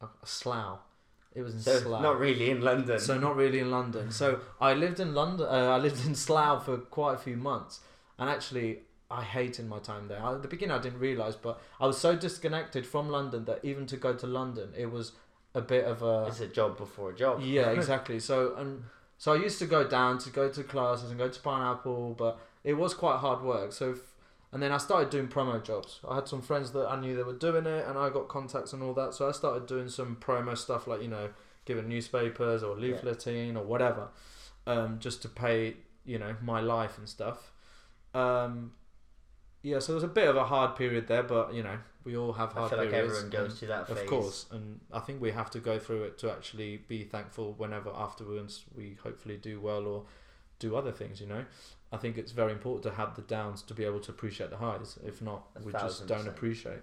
[0.00, 0.81] a Slough.
[1.37, 2.03] It was in So Slough.
[2.03, 2.99] not really in London.
[2.99, 4.11] So not really in London.
[4.11, 5.46] So I lived in London.
[5.46, 7.81] Uh, I lived in Slough for quite a few months,
[8.18, 10.20] and actually I hated my time there.
[10.22, 13.61] I, at the beginning, I didn't realize, but I was so disconnected from London that
[13.62, 15.12] even to go to London, it was
[15.55, 17.40] a bit of a it's a job before a job.
[17.42, 18.18] yeah, exactly.
[18.18, 18.85] So and
[19.18, 22.38] so I used to go down to go to classes and go to Pineapple, but
[22.64, 23.72] it was quite hard work.
[23.72, 23.99] So if,
[24.57, 26.01] and then I started doing promo jobs.
[26.09, 28.73] I had some friends that I knew they were doing it, and I got contacts
[28.73, 29.12] and all that.
[29.12, 31.29] So I started doing some promo stuff, like you know,
[31.66, 33.59] giving newspapers or Yeah.
[33.59, 34.09] or whatever,
[34.66, 37.53] um, just to pay you know my life and stuff.
[38.14, 38.73] Um,
[39.61, 42.16] yeah, so there was a bit of a hard period there, but you know we
[42.16, 43.12] all have hard I feel like periods.
[43.19, 43.99] everyone goes through that phase.
[43.99, 47.53] of course, and I think we have to go through it to actually be thankful
[47.59, 50.05] whenever afterwards we hopefully do well or
[50.61, 51.21] do other things.
[51.21, 51.45] You know,
[51.97, 54.59] I think it's very important to have the downs to be able to appreciate the
[54.59, 54.99] highs.
[55.05, 56.83] If not, we just don't appreciate.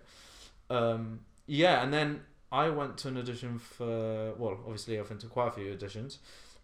[0.72, 2.22] Um, yeah, and then
[2.52, 6.18] I went to an audition for well, obviously I've been to quite a few auditions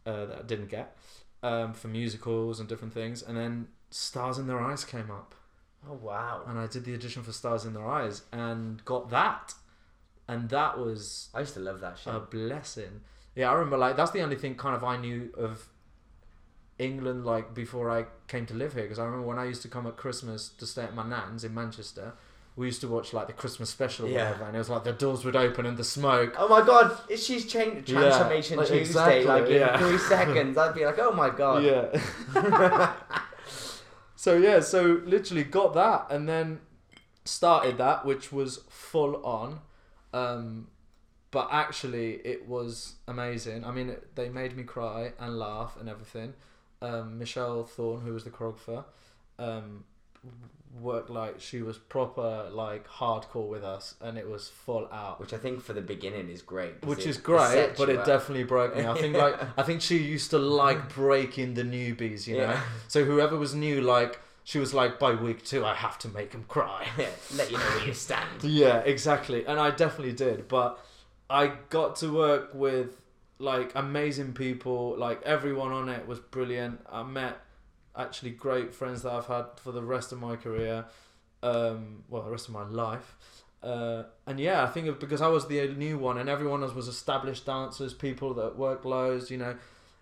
[0.05, 0.97] uh, that I didn't get
[1.43, 5.35] um, for musicals and different things, and then Stars in Their Eyes came up
[5.87, 6.41] Oh wow!
[6.47, 9.53] and I did the audition for Stars in Their Eyes and got that,
[10.27, 12.11] and that was I used to love that show.
[12.11, 13.01] a blessing.
[13.35, 15.69] Yeah, I remember like that's the only thing kind of I knew of
[16.79, 19.67] England like before I came to live here because I remember when I used to
[19.67, 22.13] come at Christmas to stay at my nan's in Manchester.
[22.55, 24.31] We used to watch like the Christmas special or Yeah.
[24.31, 26.33] whatever, and it was like the doors would open and the smoke.
[26.37, 26.97] oh my god!
[27.09, 29.77] If she's changed Yeah, transformation like, Tuesday exactly, like in yeah.
[29.77, 31.63] three seconds, I'd be like, oh my god!
[31.63, 32.93] Yeah.
[34.15, 36.59] so yeah, so literally got that and then
[37.25, 39.59] started that, which was full on.
[40.13, 40.67] Um,
[41.31, 43.63] but actually, it was amazing.
[43.63, 46.33] I mean, it, they made me cry and laugh and everything.
[46.81, 48.85] Um, Michelle Thorne, who was the choreographer,
[49.37, 49.83] um,
[50.79, 55.33] worked like she was proper like hardcore with us, and it was full out Which
[55.33, 56.85] I think for the beginning is great.
[56.85, 58.05] which is great, but it up.
[58.05, 58.85] definitely broke me.
[58.85, 62.43] I think like I think she used to like breaking the newbies, you know.
[62.43, 62.61] Yeah.
[62.87, 66.31] So whoever was new, like she was like, by week two, I have to make
[66.31, 66.87] them cry.
[66.97, 68.29] Yeah, let you know where you stand.
[68.43, 70.47] yeah, exactly, and I definitely did.
[70.47, 70.79] But
[71.29, 72.99] I got to work with
[73.39, 74.95] like amazing people.
[74.97, 76.81] Like everyone on it was brilliant.
[76.91, 77.37] I met
[77.95, 80.85] actually great friends that I've had for the rest of my career.
[81.41, 83.15] Um, well, the rest of my life.
[83.63, 86.87] Uh, and yeah, I think because I was the new one, and everyone else was
[86.87, 89.29] established dancers, people that worked loads.
[89.29, 89.55] You know,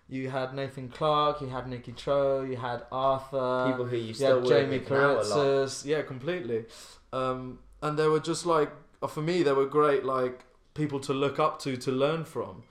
[0.08, 4.14] you had Nathan Clark, you had Nikki Cho, you had Arthur, People who you you
[4.14, 5.24] still had Jamie with now a lot.
[5.24, 6.66] Karetzis, yeah, completely.
[7.12, 8.70] Um, and they were just like,
[9.08, 12.62] for me, they were great, like people to look up to, to learn from.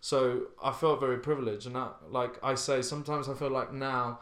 [0.00, 1.76] So I felt very privileged, and
[2.10, 4.20] like I say, sometimes I feel like now,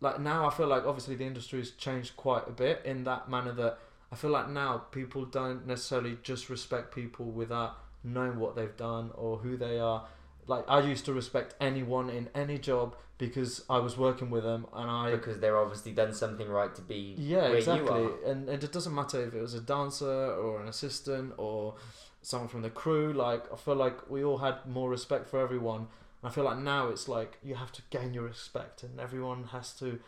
[0.00, 3.28] like now I feel like obviously the industry has changed quite a bit in that
[3.28, 3.78] manner that
[4.10, 9.10] I feel like now people don't necessarily just respect people without knowing what they've done
[9.14, 10.06] or who they are.
[10.46, 14.66] Like I used to respect anyone in any job because I was working with them
[14.72, 18.30] and I because they're obviously done something right to be yeah where exactly you are.
[18.30, 21.74] and, and it doesn't matter if it was a dancer or an assistant or
[22.26, 25.86] someone from the crew like I feel like we all had more respect for everyone.
[26.24, 29.72] I feel like now it's like you have to gain your respect and everyone has
[29.74, 30.00] to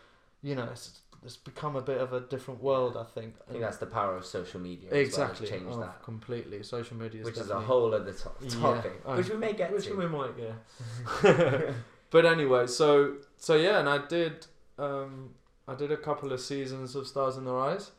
[0.42, 3.34] you know it's, it's become a bit of a different world I think.
[3.46, 4.88] I think that's the power of social media.
[4.90, 5.46] well, exactly.
[5.46, 6.64] changed oh, that, completely.
[6.64, 8.60] Social media is which is a whole other to- Yeah.
[8.60, 9.94] topic, Oh, which we may get which to.
[9.94, 11.72] we might yeah.
[12.10, 14.46] But anyway so so yeah and i did
[14.78, 15.34] um
[15.68, 17.90] i did a couple of seasons of stars in their eyes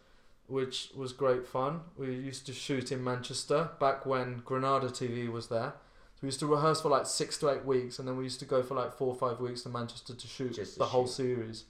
[0.49, 1.81] which was great fun.
[1.97, 5.73] We used to shoot in manchester back when granada tv was there.
[6.15, 8.39] So we used to rehearse for like six to eight weeks and then we used
[8.39, 10.85] to go for like four or five weeks to manchester to shoot Just to the
[10.85, 11.13] whole shoot.
[11.13, 11.63] series.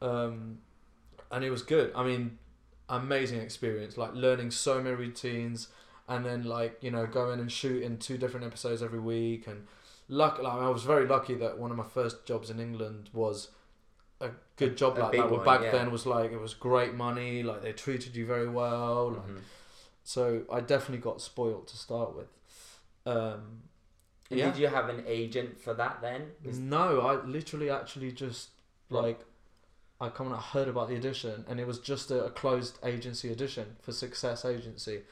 [0.00, 0.58] Um
[1.30, 1.92] and it was good.
[1.94, 2.38] I mean
[2.88, 5.68] amazing experience like learning so many routines
[6.08, 9.46] and then like you know going and shooting two different episodes every week.
[9.46, 9.66] And
[10.08, 13.48] luck like, I was very lucky that one of my first jobs in England was
[14.22, 15.28] a good job A like that.
[15.30, 15.72] Well, one, back yeah.
[15.72, 19.10] then was like it was great money, like they treated you very well.
[19.12, 19.40] Like, Mhm.
[20.04, 22.28] So I definitely got spoiled to start with.
[23.06, 23.62] Um,
[24.30, 24.50] And yeah.
[24.50, 26.32] Did you have an agent for that then?
[26.42, 28.48] No, I literally actually just
[28.88, 29.20] like
[30.00, 32.78] I come and I heard about the audition and it was just a, a closed
[32.82, 35.02] agency audition for Success Agency,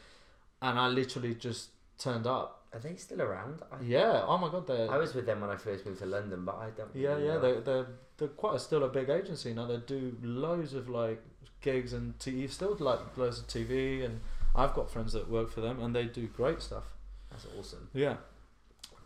[0.63, 2.60] and I literally just turned up.
[2.73, 3.63] Are they still around?
[3.73, 4.23] I, Yeah.
[4.27, 6.55] Oh my god, they're I was with them when I first moved to London, but
[6.57, 6.95] I don't.
[6.95, 9.67] Yeah, really yeah, they they're they're quite a, still a big agency now.
[9.67, 11.21] They do loads of like
[11.61, 14.21] gigs and t- still like loads of TV, and
[14.55, 16.85] I've got friends that work for them, and they do great stuff.
[17.31, 17.89] That's awesome.
[17.93, 18.17] Yeah.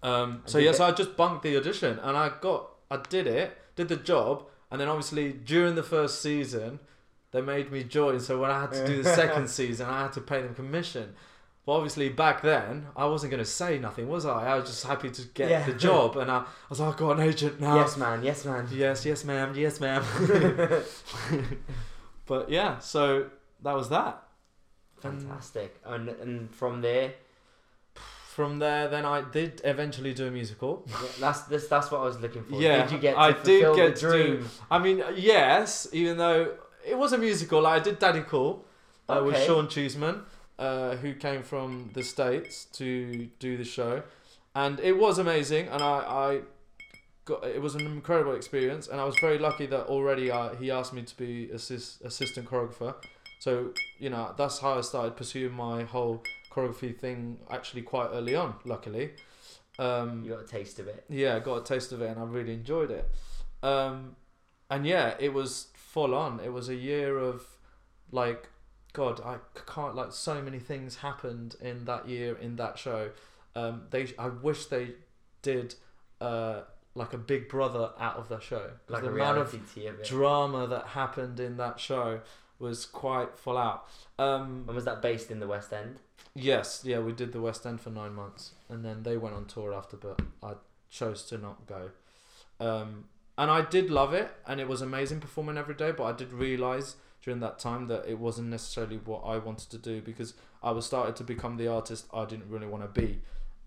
[0.02, 3.56] Um, so yes, they- I just bunked the audition and I got, I did it,
[3.76, 6.78] did the job, and then obviously during the first season,
[7.32, 8.20] they made me join.
[8.20, 11.14] So when I had to do the second season, I had to pay them commission.
[11.66, 14.48] But obviously back then, I wasn't going to say nothing, was I?
[14.52, 15.64] I was just happy to get Yeah.
[15.64, 17.76] the job, and I, I was like, I got an agent now.
[17.76, 18.22] Yes, man.
[18.22, 18.68] Yes, man.
[18.70, 20.02] yes, yes, ma'am, yes, ma'am.
[22.26, 23.30] but yeah, so
[23.62, 24.22] that was that.
[25.00, 25.76] Fantastic.
[25.84, 27.14] And and from there,
[27.94, 30.84] from there, then I did eventually do a musical.
[30.88, 32.60] yeah, that's this, that's what I was looking for.
[32.60, 36.16] Yeah, Did you get to I did get the to do- I mean, yes, even
[36.18, 36.54] though
[36.86, 38.64] it was a musical, like I did Daddy Cool
[39.08, 40.22] uh, with Sean Cheesman,
[40.58, 44.02] uh, who came from the States to do the show.
[44.54, 46.40] And it was amazing, and I, I
[47.24, 50.70] got it was an incredible experience, and I was very lucky that already uh, he
[50.70, 52.94] asked me to be assist, assistant choreographer.
[53.40, 58.34] So, you know, that's how I started pursuing my whole choreography thing actually quite early
[58.34, 59.10] on, luckily.
[59.78, 61.04] Um, You got a taste of it.
[61.08, 63.10] yeah, I got a taste of it and I really enjoyed it.
[63.62, 64.16] Um,
[64.70, 66.40] and yeah, it was full on.
[66.40, 67.44] It was a year of
[68.12, 68.48] like,
[68.94, 73.10] God, I can't like so many things happened in that year in that show.
[73.54, 74.92] Um, they, I wish they
[75.42, 75.74] did
[76.20, 76.62] uh,
[76.94, 78.70] like a Big Brother out of the show.
[78.88, 82.20] Like the amount of reality TV drama that happened in that show
[82.58, 83.88] was quite full out.
[84.18, 85.96] Um, And was that based in the West End?
[86.34, 89.44] Yes, yeah, we did the West End for nine months, and then they went on
[89.46, 90.52] tour after, but I
[90.88, 91.90] chose to not go.
[92.60, 95.90] Um, and I did love it, and it was amazing performing every day.
[95.90, 99.78] But I did realize during that time that it wasn't necessarily what I wanted to
[99.78, 103.20] do because I was started to become the artist I didn't really want to be,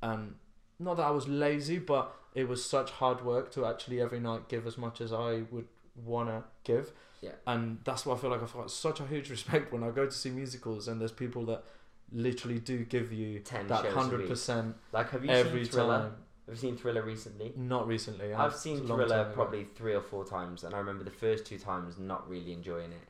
[0.03, 0.35] and
[0.79, 4.47] not that I was lazy, but it was such hard work to actually every night
[4.47, 5.67] give as much as I would
[6.05, 6.91] want to give.
[7.21, 7.31] Yeah.
[7.47, 10.05] And that's why I feel like I've got such a huge respect when I go
[10.05, 11.63] to see musicals and there's people that
[12.11, 15.99] literally do give you 10 that 100% Like, have you every seen Thriller?
[15.99, 16.15] time.
[16.45, 17.53] Have you seen Thriller recently?
[17.57, 18.33] Not recently.
[18.33, 21.57] I've it's seen Thriller probably three or four times, and I remember the first two
[21.57, 23.07] times not really enjoying it.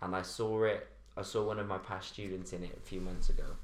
[0.00, 0.86] And I saw it.
[1.16, 3.56] I saw one of my past students in it a few months ago,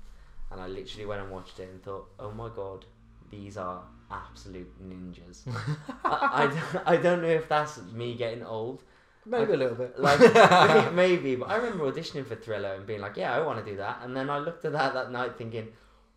[0.50, 2.84] and I literally went and watched it and thought, "Oh my god,
[3.30, 5.42] these are absolute ninjas."
[6.04, 8.82] I, I, don't- I don't know if that's me getting old,
[9.26, 9.98] Maybe a little bit.
[9.98, 10.20] like
[10.92, 13.76] maybe, but I remember auditioning for Thriller and being like, "Yeah, I want to do
[13.78, 15.68] that," and then I looked at that that night thinking,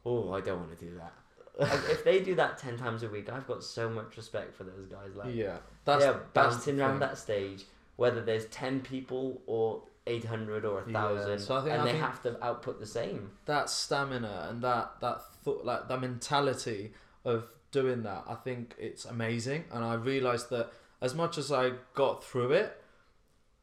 [0.05, 1.13] "Oh, I don't want to do that."
[1.59, 4.63] Like, if they do that ten times a week, I've got so much respect for
[4.63, 5.15] those guys.
[5.15, 7.63] Like, yeah, that's yeah, bouncing around that stage,
[7.95, 11.81] whether there's ten people or eight hundred or a Yeah, thousand, so I think- and
[11.81, 13.31] I they think- have to output the same.
[13.45, 16.93] that stamina and that that thought like that mentality
[17.25, 21.71] of doing that i think it's amazing and i realized that as much as i
[21.93, 22.81] got through it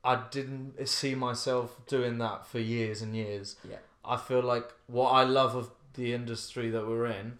[0.05, 3.79] i didn't see myself doing that for years and years Yeah.
[4.05, 7.39] i feel like what i love of the industry that we're in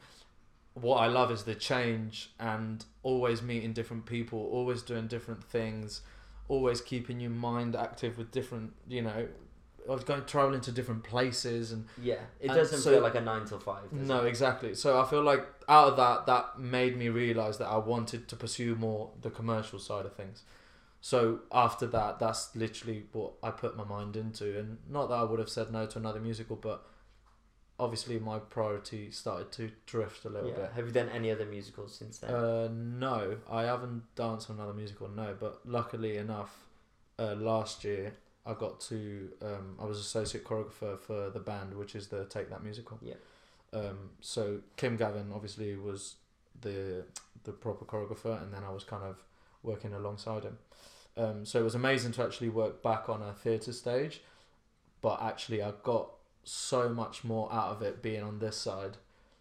[0.73, 6.01] what i love is the change and always meeting different people always doing different things
[6.49, 9.27] always keeping your mind active with different you know
[9.89, 13.17] I was going traveling to different places and Yeah, it And doesn't so- feel like
[13.17, 13.93] a nine till five.
[13.93, 14.29] No, it?
[14.29, 14.75] exactly.
[14.75, 18.35] So I feel like out of that, that made me realize that I wanted to
[18.37, 20.43] pursue more the commercial side of things.
[21.03, 25.23] So after that, that's literally what I put my mind into, and not that I
[25.25, 26.87] would have said no to another musical, but
[27.79, 30.73] obviously my priority started to drift a little Yeah.
[30.75, 32.31] Have you done any other musicals since then?
[32.33, 35.09] Uh, no, I haven't danced on another musical.
[35.09, 36.65] No, but luckily enough,
[37.19, 38.15] uh, last year
[38.47, 42.51] I got to um, I was associate choreographer for the band, which is the Take
[42.51, 42.99] That musical.
[43.03, 43.15] Yeah.
[43.73, 46.17] Um, so Kim Gavin obviously was
[46.61, 47.05] the
[47.43, 49.23] the proper choreographer, and then I was kind of
[49.63, 50.59] working alongside him.
[51.17, 54.21] Um, so it was amazing to actually work back on a theatre stage,
[55.01, 56.11] but actually I got
[56.45, 58.97] so much more out of it being on this side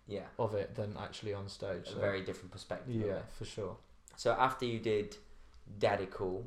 [0.07, 1.87] yeah, of it than actually on stage.
[1.87, 2.95] a So, very different perspective.
[2.95, 3.77] yeah, for sure.
[4.15, 5.17] So after you did
[5.79, 6.45] Daddy Cool,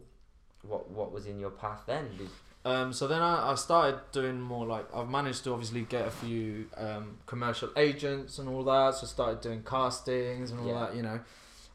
[0.62, 2.09] what what was in your path then?
[2.19, 2.29] Did,
[2.64, 6.11] Um, so then I, I started doing more like I've managed to obviously get a
[6.11, 8.95] few um, commercial agents and all that.
[8.97, 10.81] So I started doing castings and all Yeah.
[10.81, 11.21] that, you know.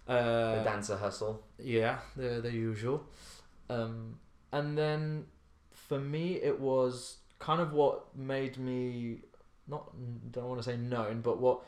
[0.05, 1.41] the Uh, dancer hustle.
[1.57, 3.05] yeah, the the usual.
[3.69, 4.19] Um,
[4.51, 5.27] and then
[5.71, 9.19] for me, it was kind of what made me
[9.67, 9.91] not
[10.31, 11.61] don't want to say known, but what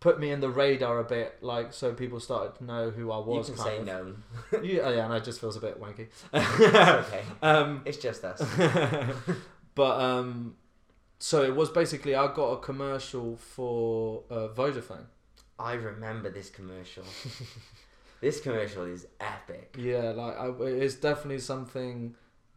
[0.00, 1.38] put me in the radar a bit.
[1.42, 3.48] Like so, people started to know who I was.
[3.48, 4.06] You can kind say of.
[4.52, 4.62] no.
[4.62, 6.08] Yeah, yeah, and it just feels a bit wanky.
[6.32, 7.22] It's okay.
[7.42, 8.42] um, It's just us.
[9.74, 10.56] but um,
[11.18, 15.06] so it was basically I got a commercial for uh, Vodafone.
[15.58, 17.04] I remember this commercial.
[18.20, 19.76] this commercial is epic.
[19.78, 22.14] Yeah, like I, it's definitely something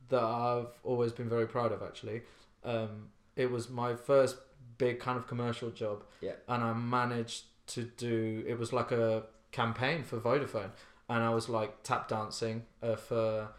[0.09, 1.83] that I've always been very proud of.
[1.83, 2.21] Actually,
[2.65, 4.37] um, it was my first
[4.77, 6.03] big kind of commercial job.
[6.21, 6.33] Yeah.
[6.47, 8.43] and I managed to do.
[8.47, 10.71] It was like a campaign for Vodafone,
[11.09, 13.49] and I was like tap dancing uh, for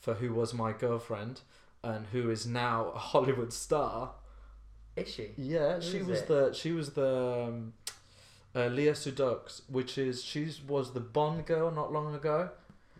[0.00, 1.42] for who was my girlfriend
[1.84, 4.12] and who is now a Hollywood star.
[4.96, 5.30] Is she?
[5.36, 6.28] Yeah, Who she was it?
[6.28, 7.72] the she was the um,
[8.54, 12.50] uh, Léa Seydoux, which is she was the Bond girl not long ago.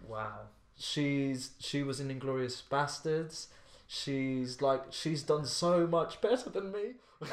[0.09, 0.41] Wow.
[0.79, 3.47] She's she was in Inglourious Basterds.
[3.93, 6.93] She's like she's done so much better than me.
[7.23, 7.33] and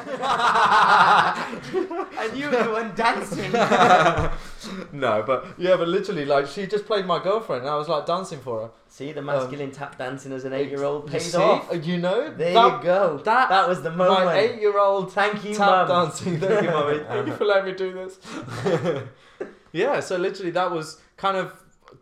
[2.37, 3.51] you were the one dancing.
[4.91, 8.07] no, but yeah, but literally, like she just played my girlfriend, and I was like
[8.07, 8.69] dancing for her.
[8.89, 11.37] See, the masculine tap dancing as an eight-year-old pays see?
[11.37, 11.71] off.
[11.71, 13.17] Uh, You know, There that, you go.
[13.23, 16.05] that- That, was the moment my eight-year-old Thank you, tap mum.
[16.05, 16.39] dancing.
[16.39, 16.99] Thank you, mummy.
[17.07, 18.17] Thank you for letting me do this.
[19.71, 21.53] yeah, so literally, that was kind of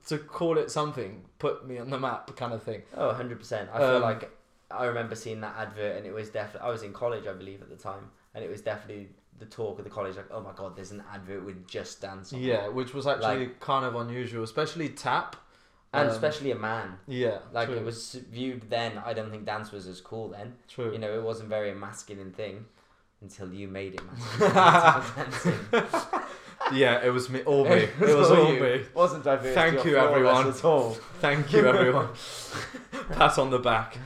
[0.08, 2.84] to call it something, put me on the map, kind of thing.
[2.96, 3.68] Oh, 100%.
[3.74, 4.32] I feel Um, like
[4.78, 7.62] I remember seeing that advert and it was definitely, I was in college, I believe,
[7.62, 8.10] at the time.
[8.34, 9.10] And it was definitely
[9.40, 12.34] the talk of the college, like, oh my god, there's an advert with Just Dance
[12.34, 15.36] on it." Yeah, which was actually kind of unusual, especially tap.
[15.94, 16.98] And Um, especially a man.
[17.08, 20.56] Yeah, Like, true, it was viewed then, I don't think dance was as cool then.
[20.68, 20.92] true.
[20.92, 22.66] You know, it wasn't very a masculine thing
[23.22, 25.32] until you made it masculine.
[26.74, 27.88] Yeah, it was me, all me.
[28.02, 28.84] It was all me.
[28.94, 29.54] Wasn't diverse.
[29.54, 30.48] Thank you, everyone.
[30.48, 30.92] At all.
[31.20, 32.10] Thank you, everyone.
[33.12, 33.98] Pat on the back.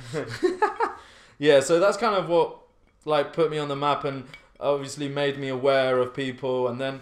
[1.38, 2.58] yeah, so that's kind of what
[3.06, 4.26] like put me on the map and
[4.60, 7.02] obviously made me aware of people, and then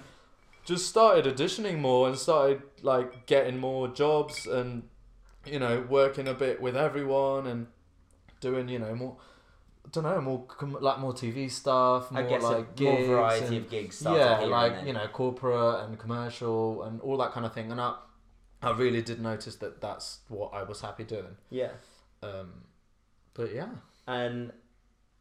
[0.64, 4.84] just started auditioning more and started like getting more jobs and
[5.46, 7.68] you know working a bit with everyone and
[8.42, 9.18] doing you know more.
[9.88, 13.16] I don't know, more com- like more TV stuff, more I guess like gigs more
[13.18, 14.02] variety and- of gigs.
[14.06, 17.72] yeah, like you know, corporate and commercial and all that kind of thing.
[17.72, 17.96] And I,
[18.62, 21.38] I really did notice that that's what I was happy doing.
[21.50, 21.72] Yeah.
[22.22, 22.66] Um,
[23.34, 23.70] but yeah,
[24.08, 24.52] And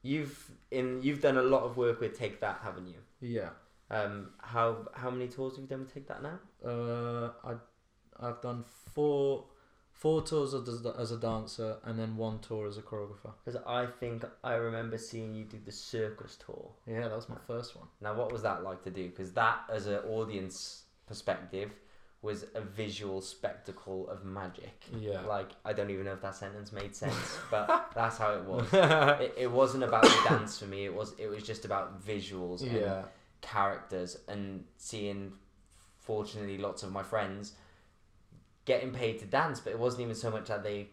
[0.02, 2.98] you've in you've done a lot of work with Take That, haven't you?
[3.20, 3.50] yeah.
[3.88, 6.40] Um, how how many tours have you done with Take That now?
[6.64, 7.54] Uh, I,
[8.26, 9.44] I've done four,
[9.96, 13.32] four tours as a, as a dancer and then one tour as a choreographer.
[13.44, 16.70] Because I think I remember seeing you do the circus tour.
[16.86, 17.86] Yeah, that was my first one.
[18.00, 19.08] Now, what was that like to do?
[19.08, 21.70] Because that, as an audience perspective,
[22.20, 24.84] was a visual spectacle of magic.
[24.98, 25.20] Yeah.
[25.20, 28.66] Like I don't even know if that sentence made sense, but that's how it was.
[29.20, 30.84] It, it wasn't about the dance for me.
[30.84, 33.02] It was it was just about visuals and yeah,
[33.40, 35.32] characters and seeing
[36.00, 37.52] fortunately lots of my friends
[38.66, 40.88] getting paid to dance but it wasn't even so much that they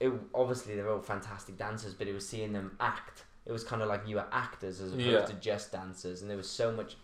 [0.00, 3.80] it obviously they're all fantastic dancers but it was seeing them act it was kind
[3.80, 5.24] of like you were actors as opposed Yeah.
[5.24, 6.96] to just dancers and there was so much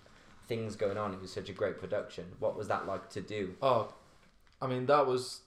[0.49, 3.55] things going on it was such a great production what was that like to do
[3.63, 3.93] Oh,
[4.61, 5.41] I mean that was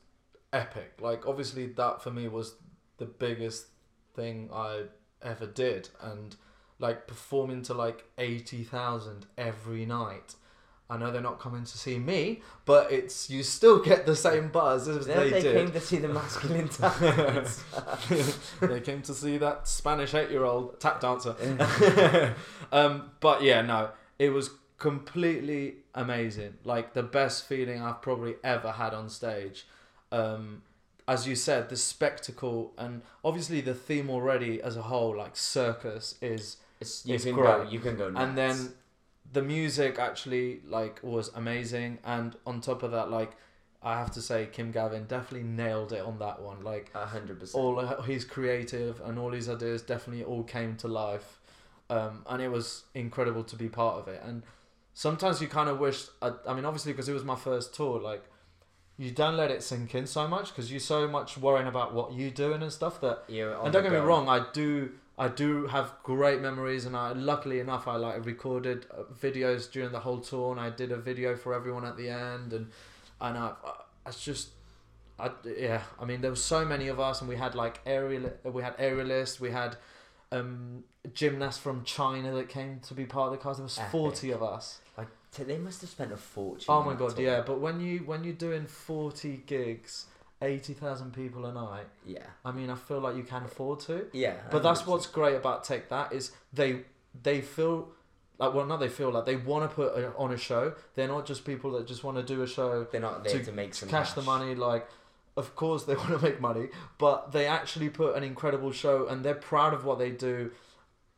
[0.54, 0.94] epic.
[1.02, 2.56] Like obviously that for me was
[2.98, 3.68] the biggest
[4.16, 4.84] thing I
[5.22, 6.36] ever did, and
[6.80, 10.36] like performing to like eighty thousand every night.
[10.90, 14.50] I know they're not coming to see me, but it's you still get the same
[14.50, 15.56] buzz as they, they did.
[15.56, 17.64] came to see the masculine talents
[18.62, 21.36] they came to see that Spanish eight-year-old tap dancer.
[22.72, 26.56] um, but yeah, no, it was completely amazing.
[26.64, 29.66] Like the best feeling I've probably ever had on stage.
[30.12, 30.62] Um,
[31.08, 36.16] as you said, the spectacle and obviously the theme already as a whole, like circus,
[36.22, 37.46] is it's, you It's can great.
[37.46, 38.24] go you can go nuts.
[38.26, 38.74] and then
[39.32, 42.00] the music actually like was amazing.
[42.04, 43.32] And on top of that, like
[43.82, 46.64] I have to say, Kim Gavin definitely nailed it on that one.
[46.64, 50.88] Like a hundred percent all he's creative and all his ideas definitely all came to
[50.88, 51.40] life
[51.90, 54.44] um, and it was incredible to be part of it and
[54.94, 58.00] sometimes you kind of wish I, I mean obviously because it was my first tour
[58.00, 58.24] like
[58.98, 62.14] you don't let it sink in so much because you're so much worrying about what
[62.14, 65.68] you're doing and stuff that You're and don't get me wrong I do I do
[65.68, 70.20] have great memories and I luckily enough I like recorded uh, videos during the whole
[70.20, 72.72] tour and I did a video for everyone at the end and
[73.22, 73.74] and I, I
[74.08, 74.50] it's just
[75.20, 78.32] I, yeah, I mean, there were so many of us, and we had like aerial,
[78.44, 79.78] we had aerialists, we had
[80.32, 80.84] um,
[81.14, 83.58] gymnasts from China that came to be part of the cast.
[83.60, 83.92] There was Epic.
[83.92, 84.80] forty of us.
[84.98, 85.08] like
[85.38, 87.42] they must have spent a fortune Oh my god, yeah!
[87.46, 90.08] But when you when you're doing forty gigs,
[90.44, 93.96] eighty thousand people a night, yeah I mean, I feel like you can afford to.
[94.14, 94.88] yeah But that's 100%.
[94.88, 96.82] what's great about Take That is they
[97.28, 97.90] they feel
[98.40, 100.74] like well, not they feel like they want to put a, on a show.
[100.96, 103.46] They're not just people that just want to do a show they're not there to
[103.46, 104.88] to, make some cash, the money like
[105.38, 106.68] of course they want to make money
[106.98, 110.52] but they actually put an incredible show and they're proud of what they do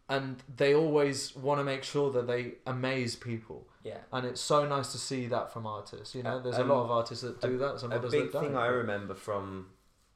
[0.07, 3.67] and they always want to make sure that they amaze people.
[3.83, 3.97] Yeah.
[4.11, 6.39] And it's so nice to see that from artists you know?
[6.39, 8.55] There's Um, a lot of artists that do that some a big thing don't.
[8.55, 9.67] I remember from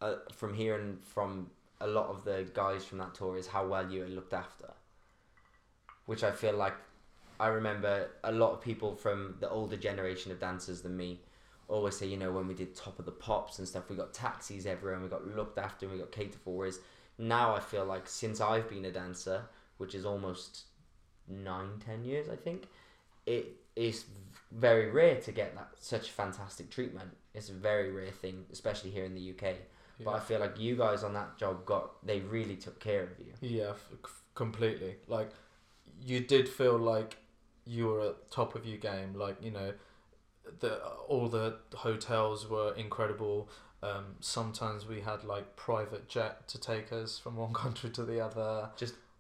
[0.01, 1.49] uh, from hearing from
[1.81, 4.73] a lot of the guys from that tour is how well you were looked after,
[6.05, 6.75] which I feel like
[7.39, 11.21] I remember a lot of people from the older generation of dancers than me
[11.69, 14.13] always say, you know, when we did Top of the Pops and stuff, we got
[14.13, 16.57] taxis everywhere and we got looked after and we got catered for.
[16.57, 16.79] Whereas
[17.17, 19.43] now I feel like since I've been a dancer,
[19.80, 20.65] which is almost
[21.27, 22.67] nine, ten years, I think,
[23.25, 24.05] it is
[24.51, 27.09] very rare to get that such fantastic treatment.
[27.34, 29.55] It's a very rare thing, especially here in the UK.
[30.03, 33.09] But I feel like you guys on that job got they really took care of
[33.19, 33.34] you.
[33.41, 34.95] Yeah, f- completely.
[35.07, 35.32] Like,
[36.01, 37.17] you did feel like
[37.65, 39.13] you were at top of your game.
[39.13, 39.73] Like, you know,
[40.59, 40.77] the
[41.07, 43.49] all the hotels were incredible.
[43.84, 48.21] Um, sometimes we had like private jet to take us from one country to the
[48.21, 48.69] other.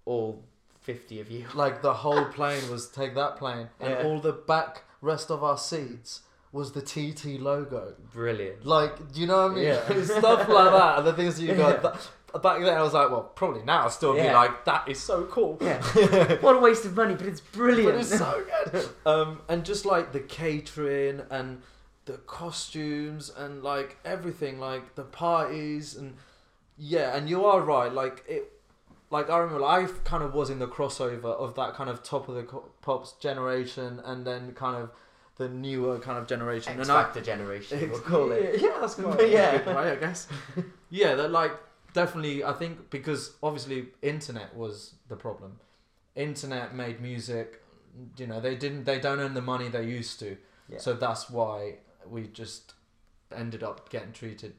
[0.09, 0.43] All
[0.81, 1.45] fifty of you.
[1.53, 4.03] Like the whole plane was take that plane, and Yeah.
[4.05, 7.93] all the back rest of our seats was the TT logo.
[8.11, 8.65] Brilliant.
[8.65, 9.63] Like, do you know what I mean?
[9.65, 10.03] Yeah.
[10.03, 11.83] Stuff like that, and the things you got.
[11.83, 11.91] Yeah.
[12.33, 14.99] That, back then, I was like, well, probably now I'll still be like, that is
[14.99, 15.57] so cool.
[15.61, 15.79] Yeah.
[16.41, 17.93] what a waste of money, but it's brilliant.
[17.93, 18.89] But it's so good.
[19.05, 21.61] um, and just like the catering and
[22.05, 26.15] the costumes and like everything, like the parties and
[26.77, 27.91] yeah, and you are right.
[27.93, 28.51] Like it,
[29.11, 32.29] like I remember, I kind of was in the crossover of that kind of top
[32.29, 32.43] of the
[32.81, 34.91] pops generation, and then kind of
[35.37, 36.73] the newer kind of generation.
[36.73, 38.61] X and I, Factor generation, we'll call it.
[38.61, 39.57] Yeah, that's quite Yeah.
[39.57, 39.93] good, right?
[39.93, 40.27] I guess.
[40.89, 41.53] yeah, that like
[41.93, 42.43] definitely.
[42.43, 45.59] I think because obviously internet was the problem.
[46.15, 47.63] Internet made music.
[48.17, 48.83] You know, they didn't.
[48.83, 50.37] They don't earn the money they used to.
[50.67, 50.77] Yeah.
[50.77, 51.75] So that's why
[52.07, 52.73] we just
[53.35, 54.53] ended up getting treated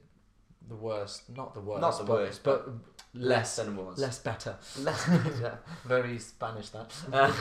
[0.68, 1.28] the worst.
[1.36, 1.80] Not the worst.
[1.80, 2.74] Not the but, worst, but Less
[3.14, 3.56] less.
[3.56, 3.98] than it was.
[3.98, 4.56] Less better.
[4.80, 5.58] Less better.
[5.84, 6.92] Very Spanish that.
[7.12, 7.32] Uh,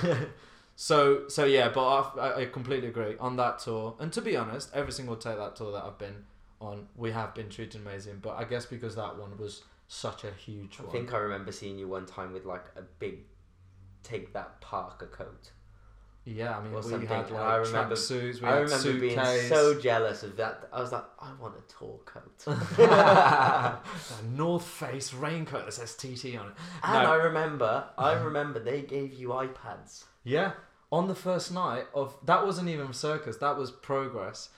[0.75, 3.95] so so yeah, but I, I- I completely agree on that tour.
[3.99, 6.25] And to be honest, every single take that tour that I've been
[6.61, 8.19] on, we have been treated amazing.
[8.21, 10.89] But I guess because that one was such a huge I one.
[10.89, 13.19] I think I remember seeing you one time with like a big
[14.03, 15.51] take that Parker coat.
[16.35, 19.19] Yeah, I mean we something, had like I remember- tracksuits, we I had remember being
[19.49, 20.69] so jealous of that.
[20.71, 22.43] I was like, I want a tall coat.
[22.77, 23.79] a
[24.35, 26.53] North Face raincoat that says TT on it.
[26.83, 27.11] And No.
[27.11, 30.05] I remember, I remember they gave you iPads.
[30.23, 30.51] Yeah,
[30.91, 33.37] on the first night of that wasn't even circus.
[33.37, 34.49] That was progress.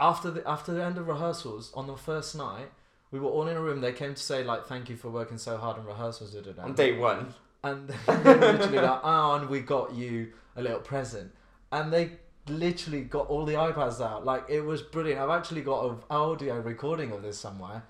[0.00, 2.70] After the after the end of rehearsals on the first night,
[3.10, 3.80] we were all in a room.
[3.80, 6.52] They came to say like, "Thank you for working so hard in rehearsals." Da, da,
[6.52, 6.62] da.
[6.64, 7.34] On day one.
[7.64, 11.32] And they literally like, "Oh, and we got you a little present,"
[11.72, 12.12] and they
[12.48, 14.24] literally got all the iPads out.
[14.24, 15.20] Like it was brilliant.
[15.20, 17.82] I've actually got an audio recording of this somewhere.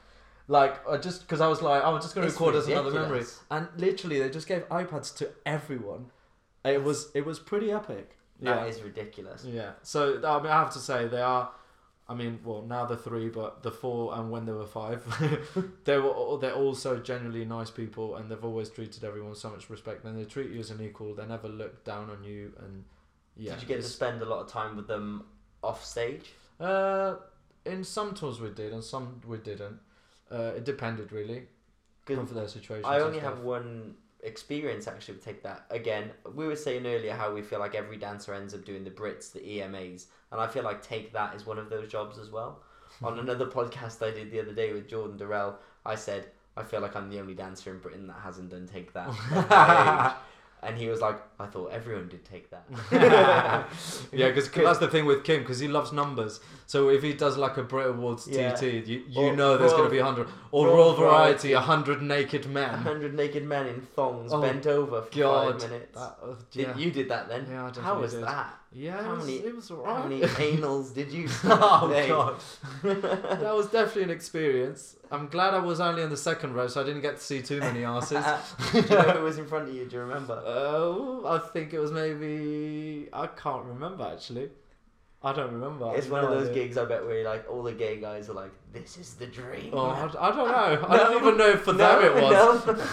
[0.46, 2.68] Like I just because I was like, oh, I was just going to record as
[2.68, 6.06] another memory, and literally they just gave iPads to everyone.
[6.64, 8.16] It was it was pretty epic.
[8.40, 8.56] Yeah.
[8.56, 9.44] That is ridiculous.
[9.44, 9.72] Yeah.
[9.82, 11.50] So I mean, I have to say they are.
[12.06, 15.02] I mean, well, now the three, but the four and when there were five,
[15.84, 19.70] they were all, they're also genuinely nice people, and they've always treated everyone so much
[19.70, 21.14] respect, and they treat you as an equal.
[21.14, 22.84] They never look down on you, and
[23.36, 23.54] yeah.
[23.54, 25.24] Did you get to spend a lot of time with them
[25.62, 26.32] off stage?
[26.60, 27.16] Uh,
[27.64, 29.80] in some tours we did, and some we didn't.
[30.30, 31.44] Uh, it depended really.
[32.06, 32.28] Good.
[32.28, 32.86] for their situations.
[32.86, 33.94] I only have one
[34.24, 35.66] experience actually with take that.
[35.70, 38.90] Again, we were saying earlier how we feel like every dancer ends up doing the
[38.90, 42.30] Brits, the EMAs, and I feel like take that is one of those jobs as
[42.30, 42.62] well.
[43.02, 46.80] On another podcast I did the other day with Jordan Durrell, I said I feel
[46.80, 50.18] like I'm the only dancer in Britain that hasn't done take that.
[50.64, 52.64] at my age." and he was like, I thought everyone did take that.
[54.12, 56.40] yeah, because that's the thing with Kim, because he loves numbers.
[56.66, 58.54] So if he does like a Brit Awards Yeah.
[58.54, 60.28] TT, you, you Or know there's going to be a hundred.
[60.50, 61.52] Or Royal Royal Variety, Variety.
[61.52, 62.68] a hundred naked A men.
[62.78, 65.94] hundred naked men in thongs Oh, bent over for God, five minutes.
[65.98, 67.46] That, uh, Did, You did that then.
[67.50, 68.24] Yeah, I How was did.
[68.24, 68.58] that?
[68.74, 70.20] Yeah, how it was, many- it was How many
[70.50, 71.28] anals did you?
[71.44, 72.08] oh say?
[72.08, 72.40] god,
[72.82, 74.96] that was definitely an experience.
[75.10, 77.40] I'm glad I was only in the second row, so I didn't get to see
[77.40, 78.24] too many asses.
[78.72, 79.84] Do you know who was in front of you?
[79.86, 80.42] Do you remember?
[80.44, 84.50] Oh, I think it was maybe I can't remember actually.
[85.22, 85.94] I don't remember.
[85.96, 86.64] It's one of those idea.
[86.64, 89.70] gigs I bet where like all the gay guys are like, "This is the dream."
[89.72, 90.86] Oh, I, I don't know.
[90.88, 91.04] I No.
[91.04, 92.66] don't even know if for No, them it was.
[92.66, 92.86] no.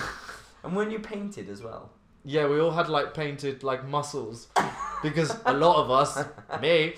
[0.64, 1.92] and when you painted as well.
[2.24, 4.48] Yeah, we all had like painted like muscles
[5.02, 6.26] because a lot of us,
[6.62, 6.96] me,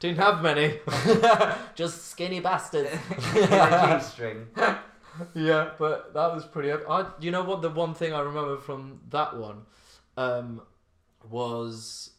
[0.00, 0.80] didn't have many.
[1.74, 2.90] Just skinny bastards.
[3.34, 4.46] in a G-string.
[5.34, 6.72] yeah, but that was pretty.
[6.72, 7.62] I, you know what?
[7.62, 9.62] The one thing I remember from that one
[10.16, 10.62] um,
[11.28, 12.10] was.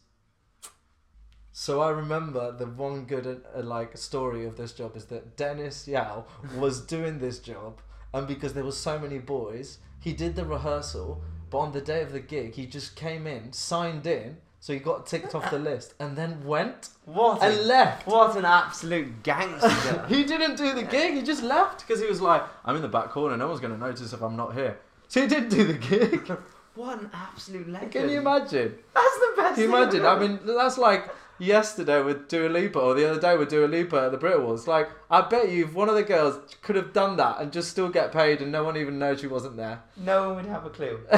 [1.51, 3.25] So I remember the one good
[3.55, 6.25] uh, like story of this job is that Dennis Yao
[6.57, 7.79] was doing this job,
[8.13, 11.21] and because there were so many boys, he did the rehearsal.
[11.49, 14.79] But on the day of the gig, he just came in, signed in, so he
[14.79, 17.43] got ticked off the list, and then went What?
[17.43, 18.07] and a, left.
[18.07, 20.03] what an absolute gangster!
[20.09, 21.13] He didn't do the gig.
[21.13, 23.37] He just left because he was like, "I'm in the back corner.
[23.37, 26.31] No one's going to notice if I'm not here." So he didn't do the gig.
[26.73, 27.91] What an absolute legend.
[27.91, 28.73] Can you imagine?
[28.95, 29.55] That's the best.
[29.55, 30.05] Can you thing imagine?
[30.05, 33.97] I mean, that's like yesterday with Dua Lipa, or the other day with Dua Lipa
[34.05, 34.67] at the Brit Awards.
[34.67, 37.69] Like, I bet you, if one of the girls could have done that and just
[37.69, 39.83] still get paid, and no one even knows she wasn't there.
[39.95, 40.99] no one would have a clue.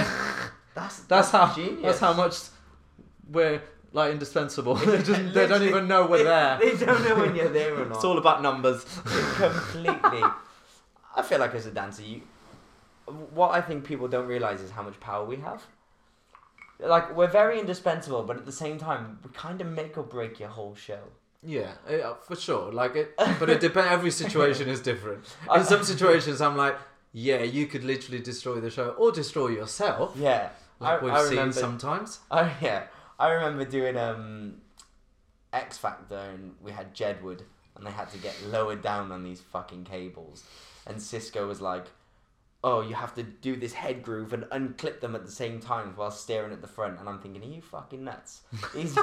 [0.76, 1.56] That's That's how.
[1.56, 1.82] genius.
[1.82, 2.36] That's how much
[3.32, 3.62] we're
[3.94, 4.76] like indispensable.
[4.76, 6.60] they, just, they don't even know we're there.
[6.60, 7.96] They don't know when you're there or not.
[7.96, 8.86] It's all about numbers.
[9.36, 10.24] completely.
[11.16, 12.22] I feel like as a dancer, you,
[13.34, 15.64] what I think people don't realize is how much power we have.
[16.80, 20.40] Like we're very indispensable, but at the same time, we kind of make or break
[20.40, 21.00] your whole show.
[21.44, 22.72] Yeah, uh, for sure.
[22.72, 23.92] Like it, but it depends.
[23.92, 25.26] Every situation is different.
[25.56, 26.78] In some situations, I'm like,
[27.14, 30.14] yeah, you could literally destroy the show or destroy yourself.
[30.16, 30.50] Yeah,
[30.80, 32.20] Like I, we've I seen sometimes.
[32.30, 32.84] Oh yeah,
[33.20, 34.62] I remember doing um,
[35.54, 37.42] X Factor, and we had Jedward,
[37.76, 40.44] and they had to get lowered down on these fucking cables,
[40.86, 41.86] and Cisco was like,
[42.64, 45.94] "Oh, you have to do this head groove and unclip them at the same time
[45.96, 48.42] while staring at the front," and I'm thinking, "Are you fucking nuts?"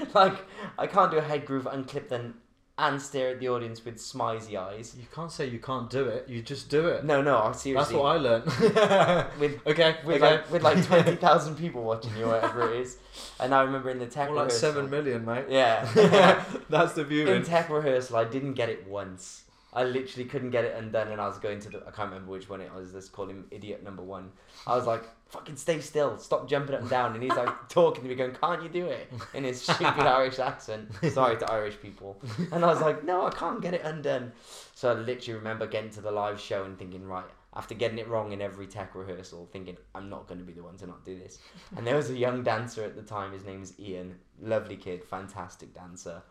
[0.14, 0.46] Like,
[0.78, 2.34] I can't do a head groove, unclip them,
[2.78, 4.94] and stare at the audience with smizey eyes.
[4.98, 6.28] You can't say you can't do it.
[6.28, 7.04] You just do it.
[7.04, 7.74] No, no, I seriously.
[7.74, 8.44] That's what I learned.
[9.40, 10.18] with okay, with okay.
[10.20, 12.96] like with like twenty thousand people watching you, whatever it is.
[13.38, 15.44] And I remember in the tech More like rehearsal- seven million, mate.
[15.48, 16.42] Yeah.
[16.70, 17.26] That's the view.
[17.28, 19.44] in tech rehearsal, I didn't get it once.
[19.72, 21.78] I literally couldn't get it undone, and I was going to the.
[21.86, 22.92] I can't remember which one it was.
[22.92, 24.32] Let's call him idiot number one.
[24.66, 26.18] I was like, "Fucking stay still!
[26.18, 28.86] Stop jumping up and down!" And he's like talking to me, going, "Can't you do
[28.86, 30.90] it?" In his stupid Irish accent.
[31.12, 32.20] Sorry to Irish people.
[32.50, 34.32] And I was like, "No, I can't get it undone."
[34.74, 38.06] So I literally remember getting to the live show and thinking, "Right." After getting it
[38.06, 41.04] wrong in every tech rehearsal, thinking I'm not going to be the one to not
[41.04, 41.40] do this,
[41.76, 43.32] and there was a young dancer at the time.
[43.32, 46.22] His name was Ian, lovely kid, fantastic dancer.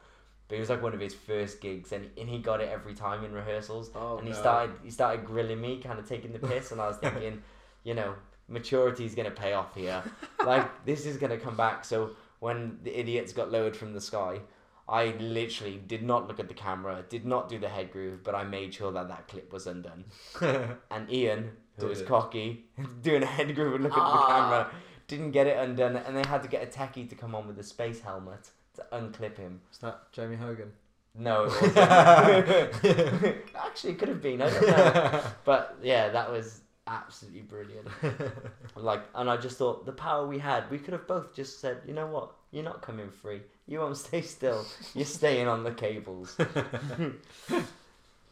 [0.50, 2.94] But it was like one of his first gigs, and, and he got it every
[2.96, 3.92] time in rehearsals.
[3.96, 4.40] Oh, and he no.
[4.40, 7.42] started he started grilling me, kind of taking the piss, and I was thinking,
[7.84, 8.16] you know,
[8.48, 10.04] maturity is gonna pay off here.
[10.46, 11.86] like this is gonna come back.
[11.86, 14.40] So when the idiots got lowered from the sky,
[14.88, 18.34] I literally did not look at the camera, did not do the head groove, but
[18.34, 20.06] I made sure that that clip was undone.
[20.90, 22.08] And Ian, who Did was it.
[22.08, 22.66] cocky,
[23.04, 24.28] doing a head groove and looking at the Ah.
[24.28, 24.72] camera,
[25.08, 27.60] didn't get it undone, and they had to get a techie to come on with
[27.60, 29.62] a space helmet to unclip him.
[29.72, 30.72] Is that Jamie Hogan?
[31.16, 31.78] No, it wasn't.
[33.56, 34.42] Actually, it could have been.
[34.42, 35.22] I don't know.
[35.44, 37.88] But yeah, that was absolutely brilliant.
[38.76, 41.80] Like, and I just thought the power we had, we could have both just said,
[41.86, 43.42] you know what, you're not coming free.
[43.68, 44.66] You won't stay still.
[44.94, 46.38] You're staying on the cables.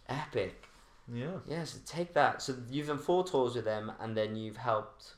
[0.08, 0.64] Epic.
[1.14, 1.32] Yeah.
[1.48, 1.64] Yeah.
[1.66, 2.42] So take that.
[2.42, 5.16] So you've done four tours with them, and then you've helped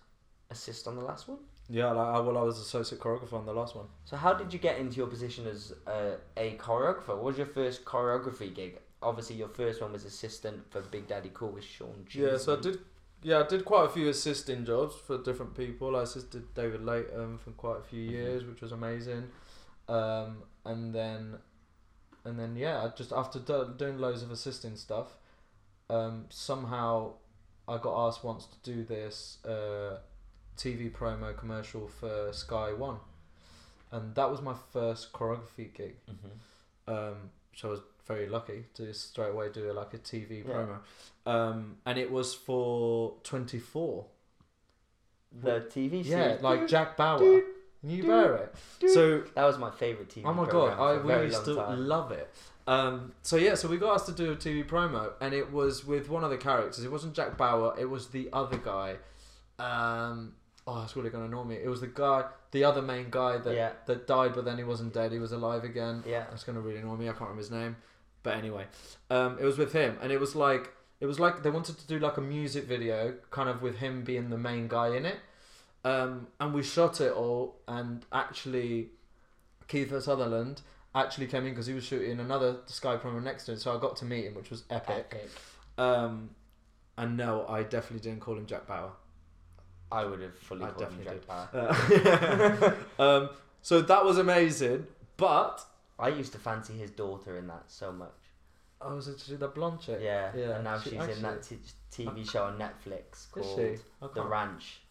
[0.49, 1.39] assist on the last one.
[1.69, 3.85] Yeah, like, I, well, I was associate choreographer on the last one.
[4.05, 7.09] So how did you get into your position as a, a choreographer?
[7.09, 8.79] What was your first choreography gig?
[9.03, 12.05] Obviously, your first one was assistant for Big Daddy Cool with Sean.
[12.11, 12.79] Yeah, so I did.
[13.21, 15.95] Yeah, I did quite a few assisting jobs for different people.
[15.95, 18.11] I assisted David Layton for quite a few Mhm.
[18.11, 19.29] years, which was amazing.
[19.87, 21.37] Um, and then,
[22.25, 25.17] and then yeah, I just after do, doing loads of assisting stuff,
[25.89, 27.13] um, somehow
[27.67, 29.99] I got asked once to do this uh,
[30.59, 32.97] TV promo commercial for Sky One,
[33.91, 36.93] and that was my first choreography gig Mhm.
[36.93, 40.53] um, which I was very lucky to straight away do like a TV Yeah.
[40.53, 40.77] promo.
[41.31, 44.05] Um, and it was for 24.
[45.31, 46.07] The TV series.
[46.07, 47.41] Yeah, like Jack Bauer.
[47.81, 48.55] Can you bear it?
[48.89, 50.25] So, that was my favorite TV.
[50.27, 51.87] oh my god, I for a we very used to time.
[51.87, 52.29] love it.
[52.67, 55.85] Um, so yeah, so we got asked to do a TV promo, and it was
[55.85, 56.83] with one of the characters.
[56.83, 57.75] It wasn't Jack Bauer.
[57.79, 58.97] It was the other guy.
[59.59, 60.33] Um,
[60.71, 61.55] oh, it's really gonna annoy me.
[61.55, 63.71] It was the guy, the other main guy that Yeah.
[63.87, 65.11] that died, but then he wasn't dead.
[65.11, 66.03] He was alive again.
[66.05, 66.25] Yeah.
[66.29, 67.05] That's gonna really annoy me.
[67.07, 67.77] I can't remember his name,
[68.23, 68.67] but anyway,
[69.09, 71.87] um, it was with him, and it was like it was like they wanted to
[71.87, 75.17] do like a music video, kind of with him being the main guy in it.
[75.85, 78.89] Um, and we shot it all, and actually,
[79.69, 80.61] Kiefer Sutherland
[80.93, 83.79] actually came in because he was shooting another Sky promo next to it, so I
[83.79, 85.05] got to meet him, which was epic.
[85.11, 85.29] Epic.
[85.77, 86.31] Um,
[86.97, 88.91] and no, I definitely didn't call him Jack Bauer.
[89.91, 91.25] I would have fully I called him Jack.
[91.27, 92.75] Bauer.
[92.97, 93.29] Uh, um,
[93.61, 94.85] so that was amazing,
[95.17, 95.65] but
[95.97, 98.09] I used to fancy his daughter in that so much.
[98.81, 99.99] I was actually the blonde chick.
[100.01, 100.31] Yeah.
[100.35, 101.57] Yeah, And now she she's in that t-
[101.91, 104.81] TV show on Netflix called The Ranch.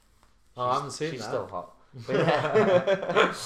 [0.57, 1.29] Oh, I haven't seen She's that.
[1.29, 1.75] still hot.
[2.07, 3.33] But yeah.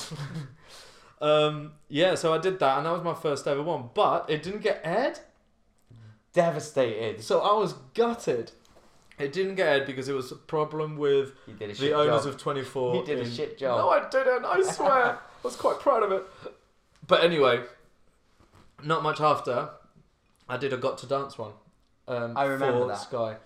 [1.20, 3.90] Um, yeah, so I did that, and that was my first ever one.
[3.94, 5.20] But it didn't get aired,
[6.32, 7.22] Devastated.
[7.22, 8.50] so I was gutted.
[9.18, 12.24] It didn't get aired because it was a problem with You did a the owners
[12.24, 12.34] job.
[12.34, 12.96] of Twenty Four.
[12.96, 13.78] You did a shit job.
[13.78, 14.44] No, I didn't.
[14.44, 14.88] I swear.
[15.18, 16.24] I was quite proud of it.
[17.06, 17.62] But anyway,
[18.82, 19.70] not much after,
[20.48, 21.52] I did a Got to Dance one.
[22.08, 22.98] Um, I remember for that.
[23.00, 23.36] Sky,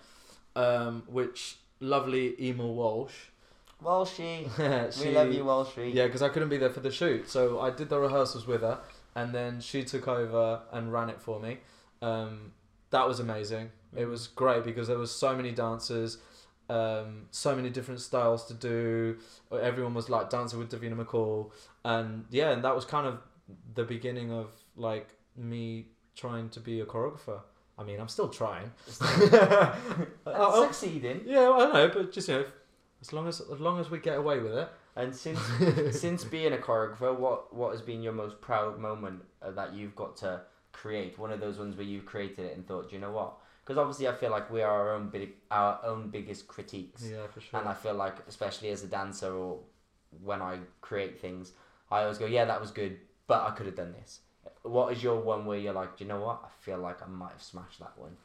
[0.55, 3.13] um, which lovely Emil Walsh
[3.83, 4.47] Walshy.
[5.05, 5.93] We love you, Walshy.
[5.93, 8.61] Yeah, because I couldn't be there for the shoot, so I did the rehearsals with
[8.61, 8.79] her,
[9.15, 11.57] and then she took over and ran it for me.
[12.01, 12.51] Um,
[12.89, 13.71] that was amazing.
[13.95, 16.17] It was great because there was so many dancers,
[16.69, 19.17] um, so many different styles to do.
[19.51, 21.51] Everyone was like dancing with Davina McCall,
[21.85, 23.19] and yeah, and that was kind of
[23.75, 27.41] the beginning of like me trying to be a choreographer.
[27.79, 28.71] I mean, I'm still trying.
[30.25, 31.21] Oh, Succeeding.
[31.25, 32.45] yeah, I know, but just you know,
[33.01, 34.69] as long as as long as we get away with it.
[34.95, 35.39] And since
[35.91, 39.95] since being a choreographer, what what has been your most proud moment uh, that you've
[39.95, 40.41] got to
[40.73, 41.17] create?
[41.19, 43.37] One of those ones where you've created it and thought, "Do you know what?
[43.67, 47.27] Because obviously, I feel like we are our own big, our own biggest critiques, Yeah,
[47.27, 47.59] for sure.
[47.59, 49.59] and I feel like, especially as a dancer or
[50.23, 51.51] when I create things,
[51.91, 52.97] I always go, "Yeah, that was good,
[53.27, 54.21] but I could have done this."
[54.61, 56.43] What is your one where you're like, "Do you know what?
[56.45, 58.15] I feel like I might have smashed that one."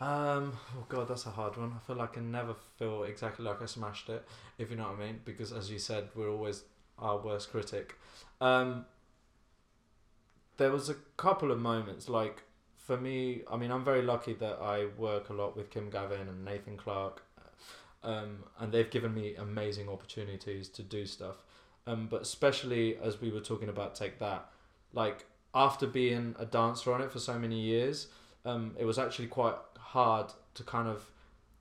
[0.00, 1.72] Um, oh god, that's a hard one.
[1.74, 4.24] I feel like I never feel exactly like I smashed it,
[4.58, 5.20] if you know what I mean.
[5.24, 6.62] Because as you said, we're always
[7.00, 7.96] our worst critic.
[8.40, 8.86] Um,
[10.56, 12.44] there was a couple of moments, like
[12.88, 16.22] for me, I mean, I'm very lucky that I work a lot with Kim Gavin
[16.26, 17.22] and Nathan Clark,
[18.02, 21.36] um, and they've given me amazing opportunities to do stuff.
[21.86, 24.48] Um, but especially as we were talking about Take That,
[24.94, 28.06] like after being a dancer on it for so many years,
[28.46, 31.10] um, it was actually quite hard to kind of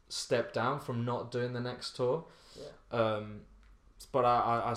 [0.07, 2.23] step down from not doing the next tour.
[2.57, 2.97] Yeah.
[2.97, 3.41] Um,
[4.13, 4.73] but I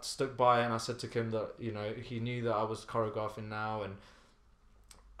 [0.00, 2.84] stuck by and I said to Kim that you know he knew that I was
[2.84, 3.96] choreographing now and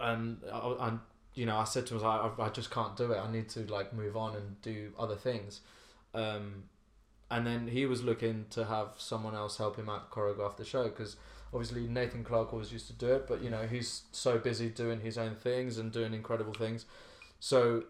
[0.02, 0.92] and I,
[1.34, 3.18] you know I said to him I, I just can't do it.
[3.18, 5.60] I need to like move on and do other things.
[6.14, 6.64] Um,
[7.30, 10.84] and then he was looking to have someone else help him out choreograph the show
[10.84, 11.16] because
[11.54, 15.00] obviously Nathan Clark always used to do it but you know he's so busy doing
[15.00, 16.84] his own things and doing incredible things.
[17.40, 17.84] So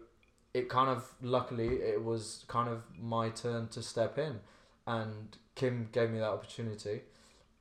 [0.53, 4.39] it kind of luckily it was kind of my turn to step in
[4.85, 7.01] and Kim gave me that opportunity.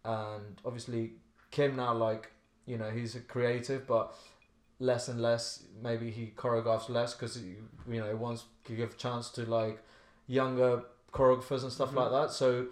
[0.04, 1.12] And obviously
[1.50, 2.30] Kim now like
[2.66, 4.14] you know he's a creative but
[4.82, 5.62] less and less.
[5.82, 7.56] Maybe he choreographs less because you
[7.86, 9.78] know he wants to give a chance to like
[10.26, 11.96] younger choreographers and stuff Mhm.
[11.96, 12.30] like that.
[12.32, 12.66] So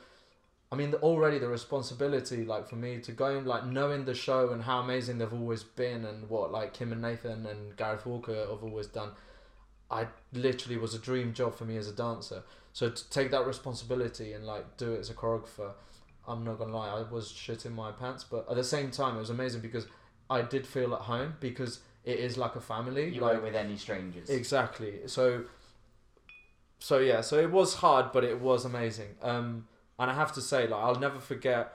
[0.73, 4.51] I mean already the responsibility like for me to go and like knowing the show
[4.53, 8.35] and how amazing they've always been and what like Kim and Nathan and Gareth Walker
[8.53, 9.13] have always done
[9.91, 12.45] I literally was a dream job for me as a dancer.
[12.73, 15.73] So to take that responsibility and like do it as a choreographer,
[16.29, 19.19] I'm not gonna lie, I was shitting my pants, but at the same time, it
[19.19, 19.87] was amazing because
[20.29, 23.09] I did feel at home because it is like a family.
[23.15, 24.31] You like weren't with any strangers.
[24.31, 25.01] exactly.
[25.07, 25.45] So,
[26.79, 29.09] so yeah, so it was hard, but it was amazing.
[29.23, 29.67] Um,
[29.99, 31.73] and I have to say, like, I'll never forget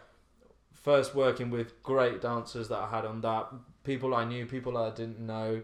[0.74, 3.48] first working with great dancers that I had on that,
[3.84, 5.62] people I knew, people I didn't know.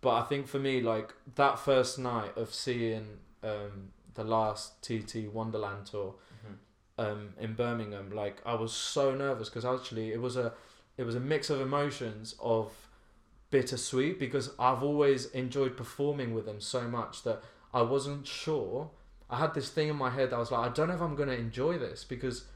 [0.00, 3.06] But I think for me, like that first night of seeing
[3.42, 6.14] um, the last TT Wonderland tour
[6.44, 6.56] Mhm.
[7.12, 10.52] um, in Birmingham, like I was so nervous because actually it was a
[10.96, 12.72] it was a mix of emotions of
[13.52, 17.42] bittersweet because I've always enjoyed performing with them so much that
[17.72, 18.90] I wasn't sure.
[19.30, 21.00] I had this thing in my head that I was like, I don't know if
[21.00, 22.46] I'm going to enjoy this because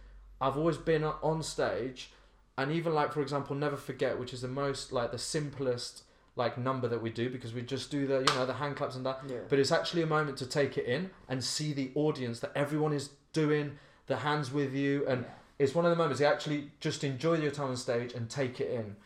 [0.40, 2.10] I've always been on stage
[2.58, 6.02] and even like for example never forget which is the most like the simplest
[6.36, 8.96] like number that we do because we just do the you know the hand claps
[8.96, 9.36] and that Yeah.
[9.48, 12.94] but it's actually a moment to take it in and see the audience that everyone
[12.94, 15.30] is doing the hands with you and Yeah.
[15.58, 18.58] it's one of the moments you actually just enjoy your time on stage and take
[18.60, 18.96] it in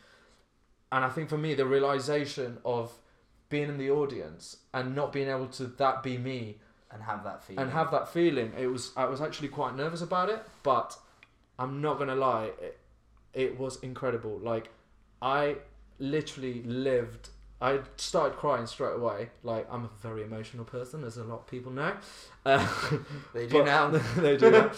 [0.93, 2.93] and i think for me the realization of
[3.49, 6.57] being in the audience and not being able to that be me
[6.93, 7.62] and have that feeling.
[7.62, 10.97] and have that feeling it was i was actually quite nervous about it but
[11.59, 12.78] i'm not gonna lie it,
[13.34, 14.70] it was incredible like
[15.22, 15.57] i
[15.99, 17.28] literally lived
[17.61, 21.47] i started crying straight away like i'm a very emotional person as a lot of
[21.47, 21.93] people know
[22.47, 22.66] uh,
[23.34, 23.88] They do but- now.
[24.16, 24.74] they do that.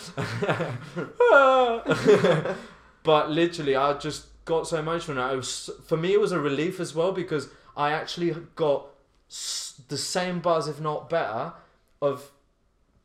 [3.05, 5.31] but literally, I just got so emotional.
[5.33, 8.87] It was for me, it was a relief as well because I actually got
[9.89, 11.53] the same buzz, if not better,
[12.01, 12.31] of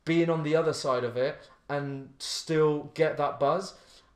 [0.06, 1.38] being on the other side of it
[1.70, 3.74] and still get that buzz.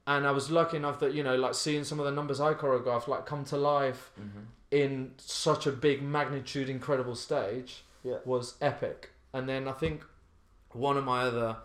[0.07, 2.53] And I was lucky enough that you know, like seeing some of the numbers I
[2.53, 4.45] choreographed, like come to life Mhm.
[4.71, 8.17] in such a big magnitude, incredible stage Yeah.
[8.25, 9.11] was epic.
[9.33, 10.03] And then I think
[10.71, 11.57] one of my other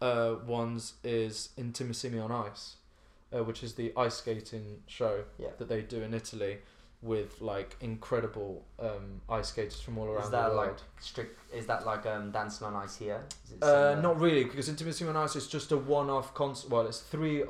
[0.00, 2.74] uh, ones is Intimissimi on Ice,
[3.34, 5.48] uh, which is the ice skating show Yeah.
[5.58, 6.58] that they do in Italy
[7.02, 10.82] with like incredible um, ice skaters from all around Is that the like world.
[11.00, 11.38] strict?
[11.52, 13.22] Is that like um dancing on ice here?
[13.44, 16.70] Is it Uh, not really, because Intimissimi on Ice is just a one-off concert.
[16.70, 17.42] Well, it's three,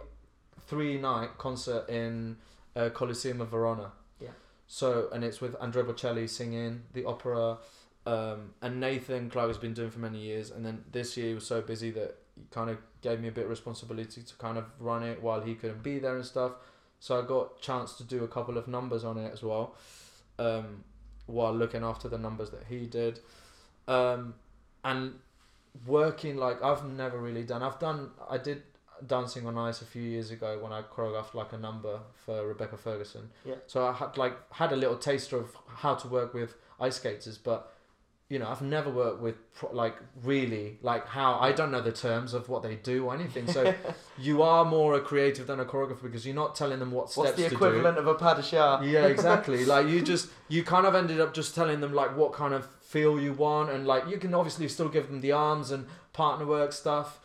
[0.66, 2.38] three night concert in
[2.74, 3.92] uh, Coliseum of Verona.
[4.20, 4.30] Yeah.
[4.66, 7.58] So and it's with Andrea Bocelli singing the opera,
[8.06, 10.50] um, and Nathan Clark has been doing for many years.
[10.50, 13.32] And then this year he was so busy that he kind of gave me a
[13.32, 16.52] bit of responsibility to kind of run it while he couldn't be there and stuff.
[17.00, 19.74] So I got chance to do a couple of numbers on it as well,
[20.38, 20.84] um,
[21.26, 23.18] while looking after the numbers that he did,
[23.88, 24.34] um,
[24.84, 25.14] and
[25.86, 27.62] working like I've never really done.
[27.62, 28.62] I've done I did
[29.06, 32.76] dancing on ice a few years ago when I choreographed like a number for Rebecca
[32.76, 33.30] Ferguson.
[33.44, 33.56] Yeah.
[33.66, 37.38] So I had like had a little taster of how to work with ice skaters,
[37.38, 37.72] but
[38.32, 39.34] you know I've never worked with
[39.72, 43.46] like really like how I don't know the terms of what they do or anything.
[43.46, 43.74] So
[44.18, 47.26] you are more a creative than a choreographer because you're not telling them what steps
[47.26, 48.56] What's the equivalent of a pas de?
[48.56, 49.66] Yeah, exactly.
[49.66, 52.66] like you just you kind of ended up just telling them like what kind of
[52.80, 56.46] feel you want, and like you can obviously still give them the arms and partner
[56.46, 57.20] work stuff.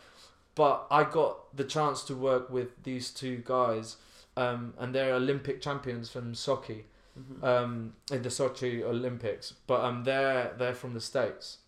[0.54, 3.96] But I got the chance to work with these two guys,
[4.36, 6.82] um, and they're Olympic champions from Sochi,
[7.18, 7.44] Mhm.
[7.44, 9.52] um, in the Sochi Olympics.
[9.66, 11.58] But um, they're they're from the states,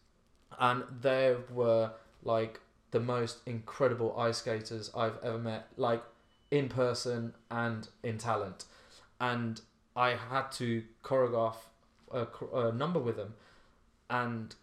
[0.59, 1.93] and they were
[2.23, 6.03] like the most incredible ice skaters I've ever met, like
[6.51, 8.65] in person and in talent.
[9.21, 9.61] And
[9.97, 11.57] I had to choreograph
[12.13, 13.35] a, a number with them,
[14.09, 14.55] and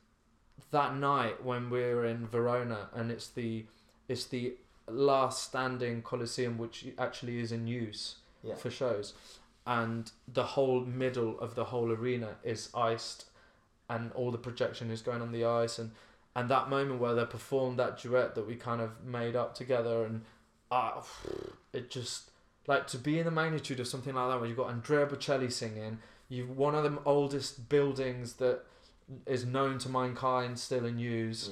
[0.72, 3.66] that night when we were in Verona, and it's the
[4.08, 4.56] it's the
[4.90, 8.56] last standing Colosseum which actually is in use Yeah.
[8.56, 9.14] for shows,
[9.68, 13.26] and the whole middle of the whole arena is iced,
[13.90, 15.92] and all the projection is going on the ice, and
[16.36, 20.06] and that moment where they performed that duet that we kind of made up together,
[20.06, 20.22] and
[20.72, 21.02] uh,
[21.74, 22.32] it just
[22.66, 25.52] like to be in the magnitude of something like that where you've got Andrea Bocelli
[25.52, 26.00] singing,
[26.30, 28.62] you've one of the oldest buildings that
[29.26, 31.50] is known to mankind still in use.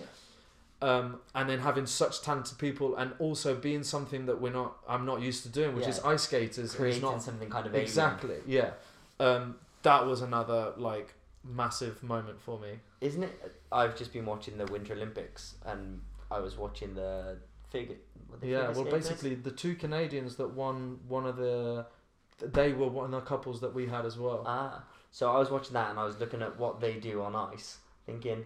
[0.82, 5.06] Um, and then having such talented people and also being something that we're not I'm
[5.06, 7.86] not used to doing which is ice skaters Creating not something kind of alien.
[7.88, 8.72] exactly yeah
[9.20, 11.14] um, that was another like
[11.44, 13.56] massive moment for me Isn't it?
[13.72, 16.02] I've just been watching the Winter Olympics, and
[16.32, 17.38] I was watching the
[17.70, 17.96] figure.
[18.42, 21.86] they yeah figure well basically the two Canadians that won one of the
[22.42, 25.50] they were one of the couples that we had as well Ah, so I was
[25.50, 28.44] watching that, and I was looking at what they do on ice, thinking,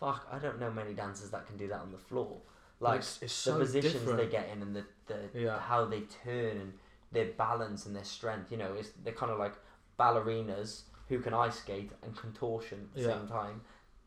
[0.00, 2.40] "Fuck, I don't know many dancers that can do that on the floor."
[2.80, 4.18] Like it's, it's the so positions different.
[4.18, 5.58] they get in, and the, the Yeah.
[5.58, 6.72] how they turn, and
[7.10, 8.52] their balance and their strength.
[8.52, 9.54] You know, it's they're kind of like
[9.98, 13.18] ballerinas who can ice skate and contortion at the Yeah.
[13.18, 13.62] same time,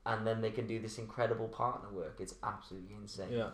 [0.06, 2.18] and then they can do this incredible partner work.
[2.20, 3.32] It's absolutely insane.
[3.32, 3.50] yeah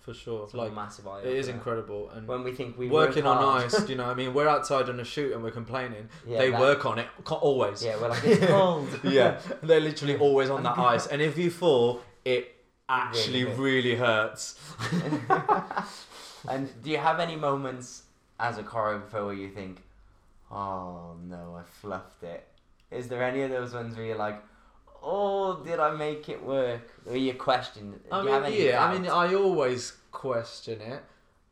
[0.00, 0.44] for sure.
[0.44, 1.20] It's like massive eye.
[1.20, 4.14] it is incredible and When we think we working work on ice you know I
[4.14, 4.32] mean?
[4.34, 6.08] We're outside on a shoot and we're complaining.
[6.26, 7.82] Yeah, they that- work on it always.
[7.84, 8.88] Yeah, we're like it's cold.
[9.04, 12.54] yeah, they're literally always on that ice, and if you fall, it
[12.88, 14.58] actually Really really, hurts.
[16.48, 18.02] and do you have any moments
[18.38, 19.82] as a choreographer where you think,
[20.50, 22.46] "Oh no, I fluffed it"?
[22.90, 24.40] Is there any of those ones where you're like,
[25.06, 28.00] "Oh, did I make it work?" Or you question?
[28.10, 29.08] I you mean, yeah, I mean.
[29.08, 31.02] I always question it.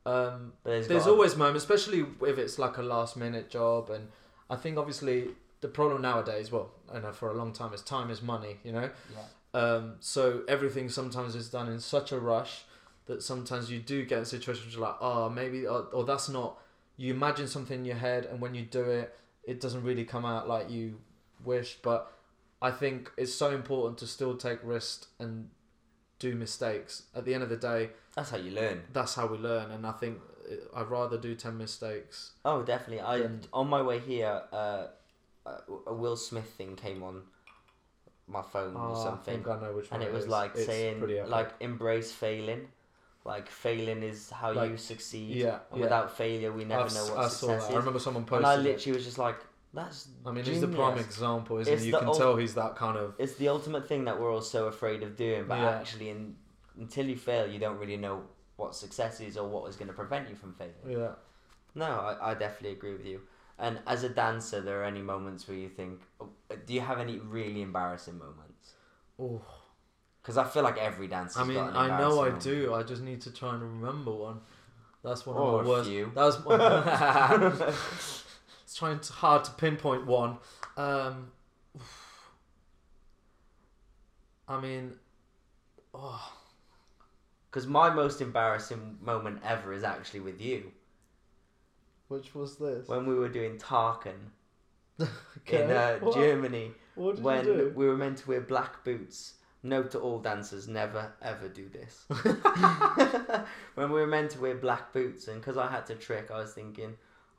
[0.06, 4.08] Um, there's, there's always moments, especially if it's like a last minute job, and
[4.50, 5.28] I think obviously
[5.60, 8.58] the problem nowadays, well, I know for a long time, is time is money.
[8.64, 9.60] You know, yeah.
[9.60, 12.64] Um, so everything sometimes is done in such a rush
[13.06, 16.28] that sometimes you do get in situations where you're like, oh, maybe, or, or that's
[16.28, 16.58] not.
[16.96, 20.24] You imagine something in your head, and when you do it, it doesn't really come
[20.24, 20.98] out like you
[21.44, 21.78] wish.
[21.82, 22.12] But
[22.62, 25.50] I think it's so important to still take risks and
[26.18, 27.02] do mistakes.
[27.14, 28.82] At the end of the day, That's how you learn.
[28.92, 29.70] that's how we learn.
[29.70, 30.18] And I think
[30.50, 32.32] uh, I'd rather do ten mistakes.
[32.44, 33.00] Oh, definitely.
[33.00, 34.86] I Then- on my way here, uh,
[35.46, 37.22] uh, a Will Smith thing came on
[38.26, 39.34] my phone or Oh, I something.
[39.42, 40.00] think I know which one.
[40.00, 40.30] and it was is.
[40.30, 42.68] like It's saying like embrace failing
[43.26, 45.82] like failing is how you succeed yeah, and yeah.
[45.84, 47.74] without failure we never I've know what I saw success that.
[47.74, 48.62] I remember someone posted and I it.
[48.62, 49.36] literally was just like
[49.74, 51.88] that's I mean, he's the prime example, isn't It's he?
[51.90, 53.14] You can ul- tell he's that kind of.
[53.18, 55.70] it's the ultimate thing that we're all so afraid of doing but Yeah.
[55.70, 56.36] actually in,
[56.78, 58.22] until you fail you don't really know
[58.56, 61.12] what success is or what is going to prevent you from failing Yeah.
[61.74, 63.20] no I, I definitely agree with you
[63.58, 66.80] and as a dancer there are any moments where you think oh, uh, do you
[66.80, 68.74] have any really embarrassing moments
[69.18, 69.40] Oh,
[70.20, 72.74] because I feel like every dancer I mean, I know I do.
[72.74, 74.40] I just need to try and remember one.
[75.04, 75.88] That's one Or of my worst.
[75.90, 76.10] few.
[76.14, 76.38] That was.
[78.64, 80.38] It's trying to, hard to pinpoint one.
[80.76, 81.30] Um,
[84.48, 84.94] I mean,
[85.94, 86.32] oh,
[87.50, 90.72] Because my most embarrassing moment ever is actually with you.
[92.08, 92.88] which was this?
[92.88, 94.30] When we were doing Tarkan
[95.38, 96.14] Okay, in uh, what?
[96.14, 96.72] Germany.
[96.94, 97.72] What did when you do?
[97.74, 99.34] we were meant to wear black boots.
[99.62, 102.04] Note to all dancers, never ever do this.
[103.74, 106.38] when we were meant to wear black boots, and because I had to trick, I
[106.38, 106.94] was thinking,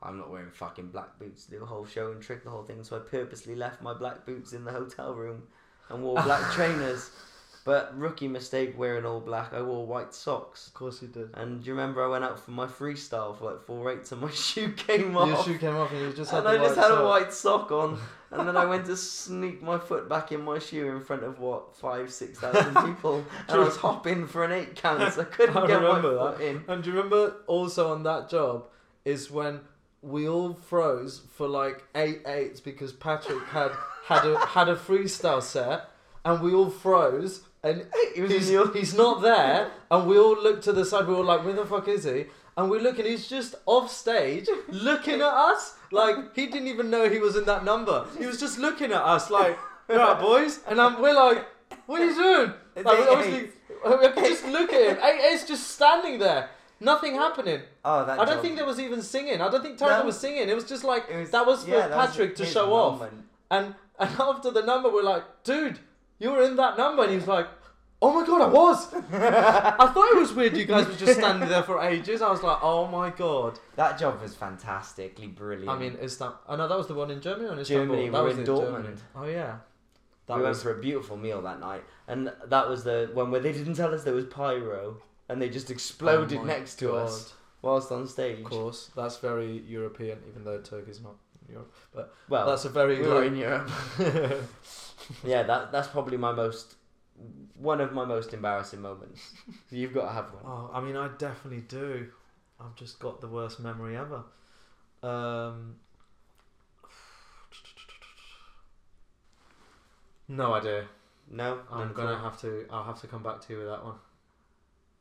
[0.06, 2.62] I'm not wearing fucking black boots to do a whole show and trick the whole
[2.62, 2.82] thing.
[2.84, 5.42] So I purposely left my black boots in the hotel room
[5.88, 7.10] and wore black trainers.
[7.64, 9.52] But rookie mistake wearing all black.
[9.52, 10.68] I wore white socks.
[10.68, 11.30] Of course you did.
[11.34, 14.20] And do you remember I went out for my freestyle for like four eights and
[14.20, 15.26] my shoe came off.
[15.26, 17.00] Your shoe came off and you just had and I just had sock.
[17.00, 17.98] a white sock on,
[18.30, 21.40] and then I went to sneak my foot back in my shoe in front of
[21.40, 25.24] what five, six thousand people, and I was hopping for an eight count, so I
[25.24, 26.44] couldn't I get my foot that.
[26.46, 26.62] in.
[26.68, 28.66] And do you remember also on that job
[29.04, 29.58] is when
[30.06, 33.72] we all froze for like eight eights because Patrick had
[34.04, 35.90] had a had a freestyle set
[36.24, 37.84] and we all froze and
[38.14, 41.54] he's, he's not there and we all looked to the side we were like where
[41.54, 42.26] the fuck is he?
[42.56, 46.88] And we look and he's just off stage looking at us like he didn't even
[46.88, 48.06] know he was in that number.
[48.18, 50.60] He was just looking at us like right boys?
[50.68, 51.44] And um, we're like
[51.86, 52.52] what are you doing?
[52.76, 53.50] Like, obviously
[53.84, 55.04] we could just look at him.
[55.04, 56.50] Eight's just standing there
[56.80, 58.18] nothing happening Oh, that.
[58.20, 58.42] I don't job.
[58.42, 59.40] think there was even singing.
[59.40, 60.48] I don't think Tyler was singing.
[60.48, 63.02] It was just like was- that was for yeah, that was Patrick to show off.
[63.02, 65.78] And and after the number, we're like, dude,
[66.18, 67.46] you were in that number, and he was like,
[68.02, 68.92] oh my god, I was.
[69.12, 70.56] I thought it was weird.
[70.56, 72.20] You guys were just standing there for ages.
[72.22, 73.58] I was like, oh my god.
[73.76, 75.70] That job was fantastically brilliant.
[75.70, 76.34] I mean, is that?
[76.46, 77.86] Oh, I know that was the one in Germany or in Istanbul.
[77.96, 78.88] Germany, That we was in Germany.
[78.88, 78.98] Dortmund.
[79.14, 79.56] Oh yeah.
[80.26, 83.30] That we went was for a beautiful meal that night, and that was the one
[83.30, 84.96] where they didn't tell us there was pyro,
[85.28, 87.08] and they just exploded Oh next to God.
[87.08, 88.40] us whilst on stage.
[88.40, 91.16] Of course, that's very European, even though Turkey's not
[91.48, 91.72] Europe.
[91.94, 93.70] But well, that's a very we were in Europe.
[95.24, 96.76] yeah, that that's probably my most
[97.54, 99.32] one of my most embarrassing moments.
[99.70, 100.42] You've got to have one.
[100.44, 102.08] Oh, I mean, I definitely do.
[102.60, 104.22] I've just got the worst memory ever.
[105.02, 105.76] Um,
[110.28, 110.86] no idea.
[111.30, 112.66] No, I'm gonna have to.
[112.70, 113.96] I'll have to come back to you with that one.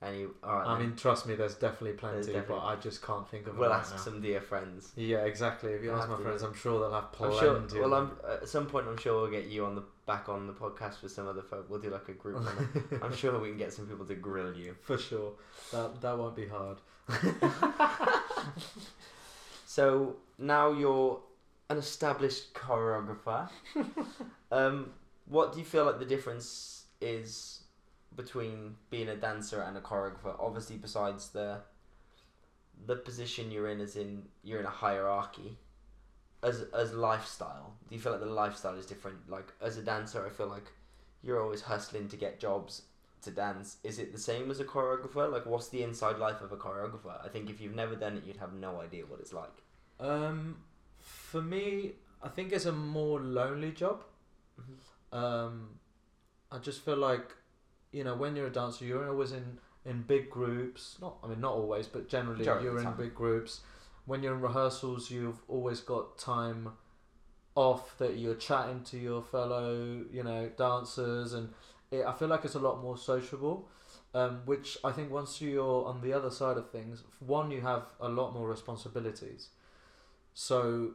[0.06, 0.26] Any?
[0.44, 0.68] All right.
[0.68, 0.88] I then.
[0.90, 3.70] mean, trust me, there's definitely plenty, There's definitely- but I just can't think of we'll
[3.70, 4.02] right ask now.
[4.02, 4.92] some dear friends.
[4.96, 5.72] Yeah, exactly.
[5.74, 7.40] If you We'll ask my friends, I'm sure they'll have I'm plenty.
[7.40, 7.82] sure.
[7.82, 7.94] Well.
[7.94, 8.88] I'm at some point.
[8.88, 11.70] I'm sure we'll get you on the back on the podcast with some other folk.
[11.70, 12.36] We'll do like a group.
[12.44, 13.00] one.
[13.02, 14.76] I'm sure we can get some people to grill you.
[14.82, 15.34] for sure.
[15.72, 16.78] That that won't be hard.
[19.66, 21.20] So now you're
[21.70, 23.50] an established choreographer.
[24.52, 24.92] um,
[25.28, 27.62] what do you feel like the difference is
[28.16, 30.36] between being a dancer and a choreographer?
[30.40, 31.60] Obviously, besides the
[32.86, 35.58] the position you're in, as in you're in a hierarchy.
[36.44, 39.30] As as lifestyle, do you feel like the lifestyle is different?
[39.30, 40.72] Like as a dancer, I feel like
[41.24, 42.84] you're always hustling to get jobs
[43.24, 43.78] to dance.
[43.84, 45.32] Is it the same as a choreographer?
[45.32, 47.24] Like, what's the inside life of a choreographer?
[47.24, 49.64] I think if you've never done it, you'd have no idea what it's like.
[50.00, 50.58] Um,
[51.02, 51.94] for me,
[52.24, 54.04] I think it's a more lonely job.
[55.12, 55.80] Um,
[56.52, 57.36] I just feel like,
[57.96, 60.98] you know, when you're a dancer, you're always in in big groups.
[61.02, 62.98] Not, I mean, not always, but generally you're in time.
[62.98, 63.62] big groups.
[64.06, 66.74] When you're in rehearsals, you've always got time
[67.56, 71.50] off that you're chatting to your fellow, you know, dancers, and
[71.90, 73.70] it, I feel like it's a lot more sociable.
[74.14, 77.84] Um, which I think once you're on the other side of things, one you have
[78.00, 79.50] a lot more responsibilities.
[80.34, 80.92] So,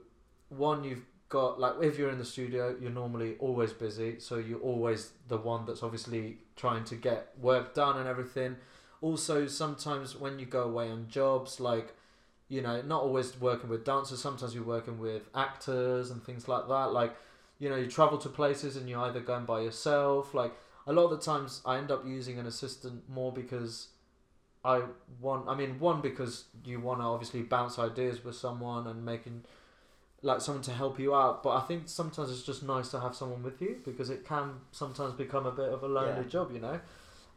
[0.49, 4.61] one you've got like if you're in the studio, you're normally always busy, so you're
[4.61, 8.57] always the one that's obviously trying to get work done and everything.
[9.01, 11.95] Also, sometimes when you go away on jobs, like
[12.51, 14.21] you know, not always working with dancers.
[14.21, 16.93] Sometimes you're working with actors and things like that.
[16.93, 17.17] Like,
[17.61, 20.35] you know, you travel to places and you're either going by yourself.
[20.35, 20.53] Like,
[20.87, 23.89] a lot of the times I end up using an assistant more because
[24.65, 24.83] I
[25.21, 29.45] want, I mean, one, because you want to obviously bounce ideas with someone and making,
[30.23, 31.43] like, someone to help you out.
[31.43, 34.55] But I think sometimes it's just nice to have someone with you because it can
[34.73, 36.29] sometimes become a bit of a lonely Yeah.
[36.29, 36.81] job, you know?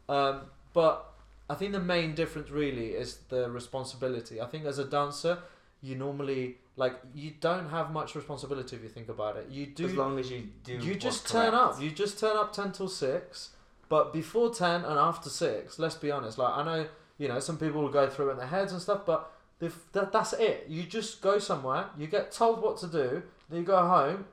[0.08, 1.12] Um, but
[1.48, 4.40] I think the main difference really is the responsibility.
[4.40, 5.38] I think as a dancer,
[5.82, 9.48] you normally like you don't have much responsibility if you think about it.
[9.50, 10.72] You do as long as you do.
[10.74, 11.76] you just turn correct.
[11.76, 11.82] up.
[11.82, 13.50] You just turn up ten till six.
[13.88, 16.38] But before ten and after six, let's be honest.
[16.38, 16.86] Like I know
[17.18, 19.30] you know some people will go through it in their heads and stuff, but
[19.60, 20.66] that, that's it.
[20.68, 21.86] You just go somewhere.
[21.96, 23.22] You get told what to do.
[23.48, 24.26] Then you go home,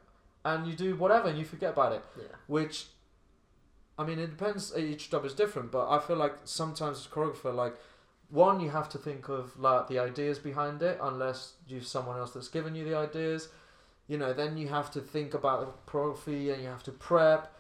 [0.44, 2.24] and you do whatever, and you forget about it Yeah.
[2.48, 2.88] which
[3.98, 4.76] I mean, it depends.
[4.76, 7.76] Each job is different, but I feel like sometimes as a choreographer, like
[8.30, 12.32] one, you have to think of like the ideas behind it, unless you've someone else
[12.34, 13.50] that's given you the ideas.
[14.08, 17.54] You know, then you have to think about the choreography and you have to prep.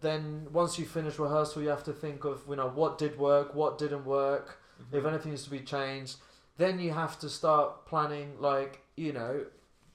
[0.00, 3.54] Then once you finish rehearsal, you have to think of you know what did work,
[3.54, 4.96] what didn't work, Mm-hmm.
[4.96, 6.16] if anything needs to be changed.
[6.56, 9.44] Then you have to start planning, like you know,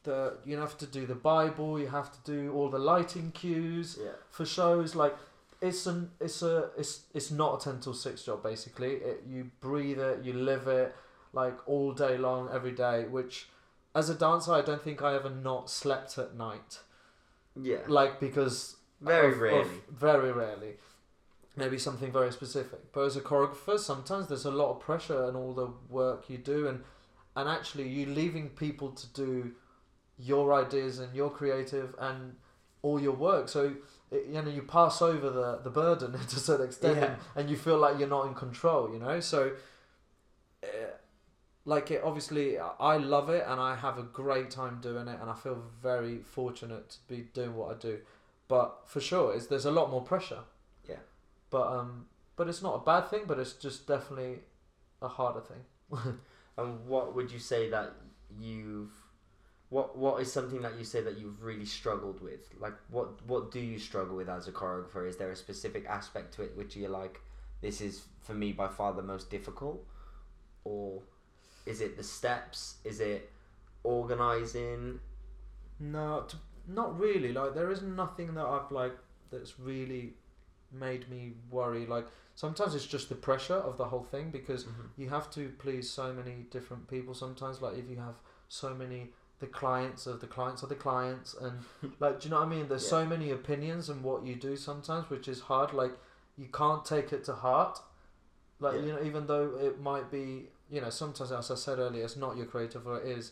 [0.04, 3.98] the you have to do the Bible, you have to do all the lighting cues
[4.02, 4.12] Yeah.
[4.30, 5.16] for shows like
[5.62, 9.52] it's an it's a it's it's not a 10 till 6 job basically it, you
[9.60, 10.96] breathe it you live it
[11.34, 13.50] like all day long every day which
[13.94, 16.80] as a dancer i don't think i ever not slept at night
[17.62, 17.80] Yeah.
[17.90, 19.82] like because Very of- of- rarely.
[19.90, 20.78] very rarely
[21.56, 22.92] maybe something very specific.
[22.94, 26.38] But as a choreographer, sometimes there's a lot of pressure and all the work you
[26.38, 26.84] do, and
[27.36, 29.52] and actually you leaving people to do
[30.18, 32.36] your ideas and your creative and
[32.82, 33.48] all your work.
[33.50, 33.76] So
[34.12, 37.06] it, you know you pass over the the burden to a certain extent, Yeah.
[37.06, 38.92] and, and you feel like you're not in control.
[38.94, 39.52] You know, so.
[40.64, 40.68] Uh,
[41.66, 45.30] like it obviously I love it and I have a great time doing it and
[45.30, 48.00] I feel very fortunate to be doing what I do
[48.48, 50.40] but for sure it's, there's a lot more pressure.
[51.50, 54.40] But um but it's not a bad thing but it's just definitely
[55.02, 56.20] a harder thing
[56.60, 57.94] And what would you say that
[58.38, 58.92] you've
[59.70, 62.42] what what is something that you say that you've really struggled with?
[62.60, 65.08] Like what what do you struggle with as a choreographer?
[65.08, 67.22] Is there a specific aspect to it which you're like,
[67.62, 69.86] this is for me by far the most difficult?
[70.66, 71.02] Or
[71.66, 72.76] is it the steps?
[72.84, 73.32] Is it
[73.84, 75.00] organizing?
[75.82, 76.28] no
[76.68, 78.98] not really like there is nothing that I've like
[79.32, 80.16] that's really
[80.72, 82.06] made me worry like
[82.36, 85.02] sometimes it's just the pressure of the whole thing because mm-hmm.
[85.02, 88.16] you have to please so many different people sometimes like if you have
[88.48, 89.10] so many
[89.40, 91.60] the clients of the clients of the clients and
[92.00, 92.68] like do you know what i mean?
[92.68, 95.92] There's so many opinions in what you do sometimes which is hard like
[96.38, 97.80] you can't take it to heart.
[98.60, 98.82] Like Yeah.
[98.82, 102.16] you know even though it might be you know sometimes as i said earlier it's
[102.16, 103.32] not your creative or it is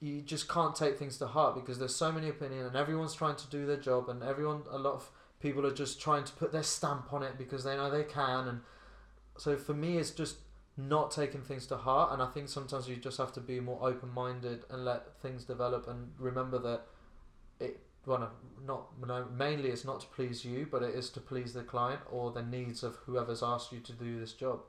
[0.00, 3.36] you just can't take things to heart because there's so many opinions and everyone's trying
[3.36, 5.10] to do their job and everyone a lot of
[5.42, 8.48] people are just trying to put their stamp on it because they know they can
[8.48, 8.60] and
[9.36, 10.36] so for me it's just
[10.76, 13.78] not taking things to heart and i think sometimes you just have to be more
[13.82, 16.82] open-minded and let things develop and remember that
[17.60, 18.28] it well no,
[18.66, 22.00] not no, mainly it's not to please you but it is to please the client
[22.10, 24.60] or the needs of whoever's asked you to do this job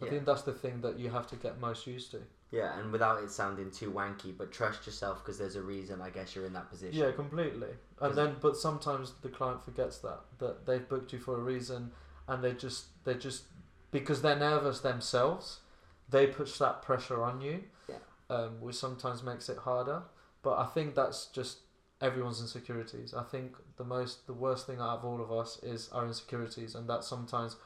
[0.00, 0.10] i Yeah.
[0.10, 2.20] think that's the thing that you have to get most used to
[2.50, 6.00] Yeah, and without it sounding too wanky, but trust yourself because there's a reason.
[6.00, 6.98] I guess you're in that position.
[6.98, 7.68] Yeah, completely.
[8.00, 11.92] And then, but sometimes the client forgets that that they've booked you for a reason,
[12.26, 13.44] and they just they just
[13.92, 15.60] because they're nervous themselves,
[16.08, 17.64] they push that pressure on you.
[17.88, 17.96] Yeah.
[18.28, 20.02] Um, which sometimes makes it harder.
[20.42, 21.58] But I think that's just
[22.00, 23.14] everyone's insecurities.
[23.14, 26.74] I think the most the worst thing out of all of us is our insecurities,
[26.74, 27.56] and that's sometimes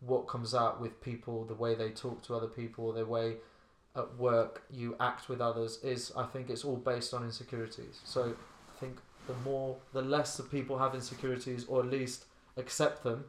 [0.00, 3.36] what comes out with people, the way they talk to other people, the way
[3.94, 8.00] at work you act with others is I think it's all based on insecurities.
[8.04, 8.34] So
[8.74, 12.24] I think the more the less the people have insecurities or at least
[12.56, 13.24] accept them,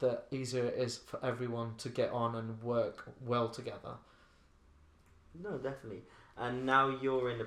[0.00, 3.96] the easier it is for everyone to get on and work well together.
[5.40, 6.02] No, definitely.
[6.36, 7.46] And now you're in a.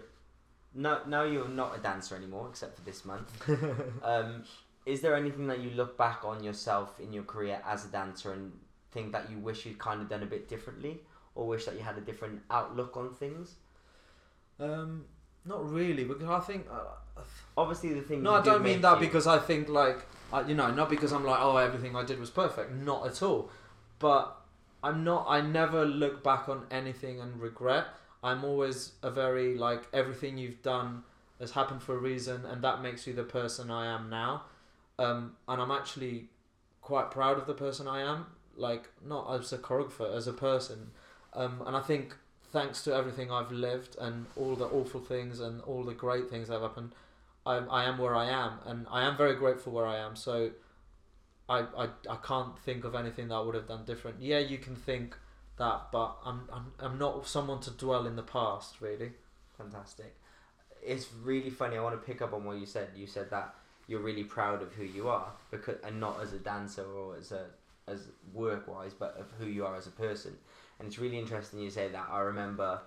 [0.74, 3.32] No, now you're not a dancer anymore, except for this month.
[4.04, 4.44] um,
[4.86, 8.32] is there anything that you look back on yourself in your career as a dancer
[8.32, 8.52] and
[8.92, 11.00] think that you wish you'd kind of done a bit differently,
[11.38, 13.56] or wish that you had a different outlook on things?
[14.60, 15.06] Um,
[15.46, 17.22] not really, because I think uh,
[17.58, 18.24] Obviously, the thing.
[18.24, 20.90] no, I do don't mean that you- because I think like I, you know not
[20.90, 23.50] because I'm like oh everything I did was perfect, not at all.
[24.00, 24.36] But
[24.84, 25.26] I'm not.
[25.28, 27.86] I never look back on anything and regret.
[28.24, 31.04] I'm always a very like everything you've done
[31.40, 34.44] has happened for a reason, and that makes you the person I am now.
[35.00, 36.30] Um, and I'm actually
[36.82, 38.26] quite proud of the person I am.
[38.56, 40.92] Like not as a choreographer, as a person.
[41.34, 42.16] Um, and I think
[42.52, 46.48] thanks to everything I've lived and all the awful things and all the great things
[46.48, 46.94] that have happened,
[47.46, 50.16] I, I am where I am, and I am very grateful where I am.
[50.16, 50.52] So,
[51.50, 54.22] I, I, I can't think of anything that I would have done different.
[54.22, 55.16] Yeah, you can think
[55.58, 59.12] that, but I'm, I'm I'm not someone to dwell in the past, really.
[59.58, 60.16] Fantastic.
[60.86, 61.78] It's really funny.
[61.78, 62.90] I want to pick up on what you said.
[62.96, 63.56] You said that
[63.88, 67.32] you're really proud of who you are, because and not as a dancer or as
[67.32, 67.46] a
[67.88, 70.36] as work wise, but of who you are as a person.
[70.80, 72.08] And it's really interesting you say that.
[72.12, 72.82] I remember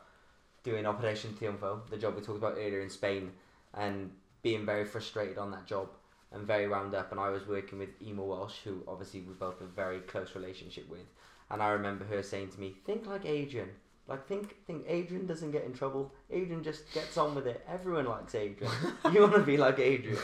[0.63, 3.33] doing Operation Triunfo, the job we talked about earlier in Spain,
[3.75, 4.11] and
[4.43, 5.89] being very frustrated on that job
[6.33, 7.11] and very wound up.
[7.11, 10.35] And I was working with Ema Walsh, who obviously we both have a very close
[10.35, 11.07] relationship with.
[11.51, 13.71] And I remember her saying to me, "Think like Adrian.
[14.07, 16.13] Like think think Adrian doesn't get in trouble.
[16.31, 17.65] Adrian just gets on with it.
[17.69, 18.73] Everyone likes Adrian.
[19.13, 20.19] you want to be like Adrian."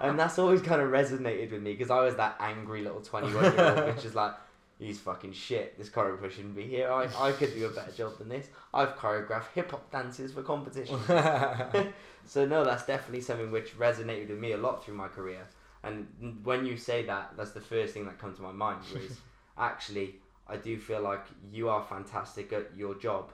[0.00, 3.54] and that's always kind of resonated with me because I was that angry little twenty-one
[3.54, 4.34] year old, which is like,
[4.78, 5.76] "He's fucking shit.
[5.78, 6.90] This choreographer shouldn't be here.
[6.90, 8.46] I I could do a better job than this.
[8.72, 10.98] I've choreographed hip hop dances for competition."
[12.28, 15.46] So no, that's definitely something which resonated with me a lot through my career.
[15.82, 16.06] And
[16.42, 18.80] when you say that, that's the first thing that comes to my mind.
[18.92, 19.18] Was
[19.56, 23.32] actually, I do feel like you are fantastic at your job,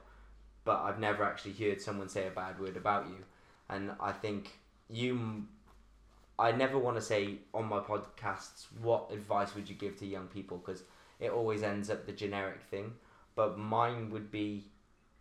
[0.64, 3.16] but I've never actually heard someone say a bad word about you.
[3.68, 4.50] And I think
[4.88, 5.44] you,
[6.38, 10.28] I never want to say on my podcasts what advice would you give to young
[10.28, 10.84] people because
[11.24, 12.92] it always ends up the generic thing.
[13.34, 14.64] But mine would be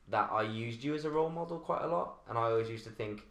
[0.09, 2.83] that I used you as a role model quite a lot, and I always used
[2.83, 3.23] to think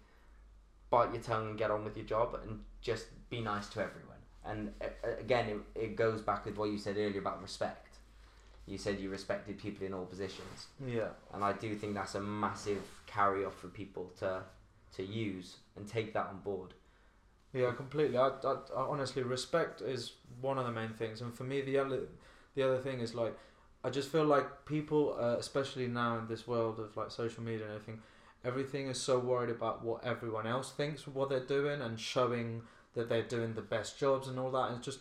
[0.91, 4.09] bite your tongue and get on with your job and just be nice to everyone.
[4.45, 7.97] And uh, uh, again, it, it goes back with what you said earlier about respect.
[8.67, 11.09] You said you respected people in all positions, Yeah.
[11.35, 14.43] and I do think that's a massive carry off for people to
[14.97, 16.75] to use and take that on board.
[17.55, 18.19] Yeah, completely.
[18.19, 21.79] I, I, I honestly respect is one of the main things, and for me, the
[21.79, 22.01] other
[22.55, 23.37] the other thing is like
[23.85, 27.65] I just feel like people, uh, especially now in this world of like social media
[27.65, 28.01] and everything,
[28.45, 32.63] everything is so worried about what everyone else thinks what they're doing and showing
[32.95, 34.71] that they're doing the best jobs and all that.
[34.71, 35.01] And just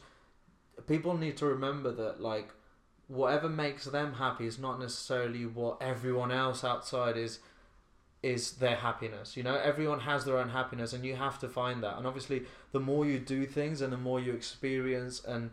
[0.88, 2.50] people need to remember that like
[3.08, 7.40] whatever makes them happy is not necessarily what everyone else outside is
[8.24, 9.36] is their happiness.
[9.36, 11.98] You know, everyone has their own happiness, and you have to find that.
[11.98, 15.50] And obviously, the more you do things and the more you experience and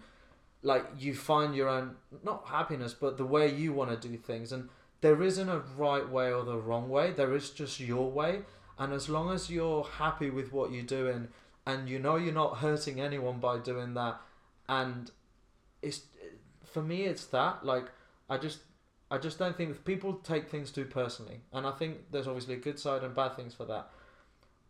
[0.62, 4.52] like you find your own not happiness, but the way you want to do things.
[4.52, 4.68] And
[5.00, 7.12] there isn't a right way or the wrong way.
[7.12, 8.40] There is just your way.
[8.78, 11.28] And as long as you're happy with what you're doing,
[11.66, 14.20] and you know you're not hurting anyone by doing that,
[14.68, 15.10] and
[15.82, 16.02] it's
[16.64, 17.86] for me, it's that like
[18.30, 18.60] I just
[19.10, 22.58] I just don't think people take things too personally, and I think there's obviously a
[22.58, 23.90] good side and bad things for that.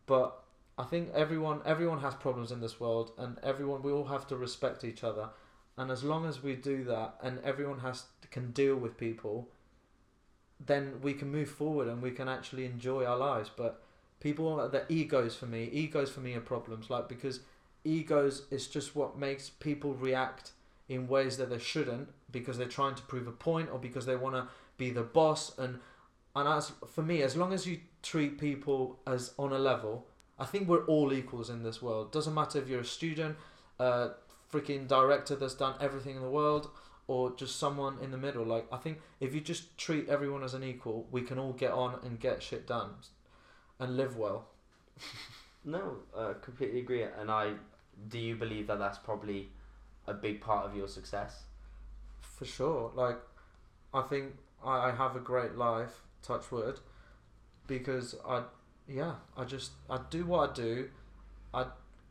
[0.07, 0.43] But
[0.77, 4.37] I think everyone everyone has problems in this world, and everyone we all have to
[4.37, 5.29] respect each other.
[5.79, 9.49] And as long as we do that, and everyone has can deal with people,
[10.65, 13.51] then we can move forward and we can actually enjoy our lives.
[13.57, 13.83] But
[14.21, 16.91] people, the egos for me, egos for me are problems.
[16.91, 17.41] Like because
[17.85, 20.53] egos is just what makes people react
[20.89, 24.17] in ways that they shouldn't because they're trying to prove a point or because they
[24.17, 25.79] want to be the boss and
[26.35, 30.07] and as for me as long as you treat people as on a level
[30.39, 33.37] i think we're all equals in this world doesn't matter if you're a student
[33.79, 34.11] a
[34.53, 36.71] freaking director that's done everything in the world
[37.07, 40.55] or just someone in the middle like i think if you just treat everyone as
[40.55, 42.91] an equal we can all get on and get shit done
[43.79, 44.49] and live well
[45.65, 47.03] No, uh, completely agree.
[47.03, 47.53] And I
[48.09, 49.51] do you believe that that's probably
[50.07, 51.43] a big part of your success?
[52.21, 52.93] For sure.
[52.95, 53.19] Like,
[53.93, 56.81] I think I, I have a great life, touch wood,
[57.67, 58.45] because I,
[58.87, 60.91] yeah, I just, I do what I do.
[61.53, 61.67] I,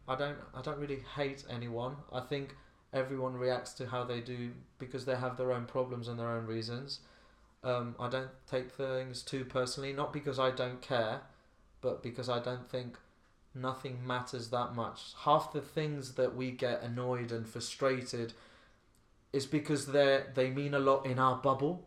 [0.08, 1.98] I don't, I don't really hate anyone.
[2.12, 2.56] I think
[2.94, 6.46] everyone reacts to how they do because they have their own problems and their own
[6.46, 7.02] reasons.
[7.64, 11.22] Um, I don't take things too personally, not because I don't care,
[11.82, 12.98] but because I don't think
[13.54, 15.14] nothing matters that much.
[15.24, 18.34] Half the things that we get annoyed and frustrated
[19.34, 21.87] is because they they mean a lot in our bubble.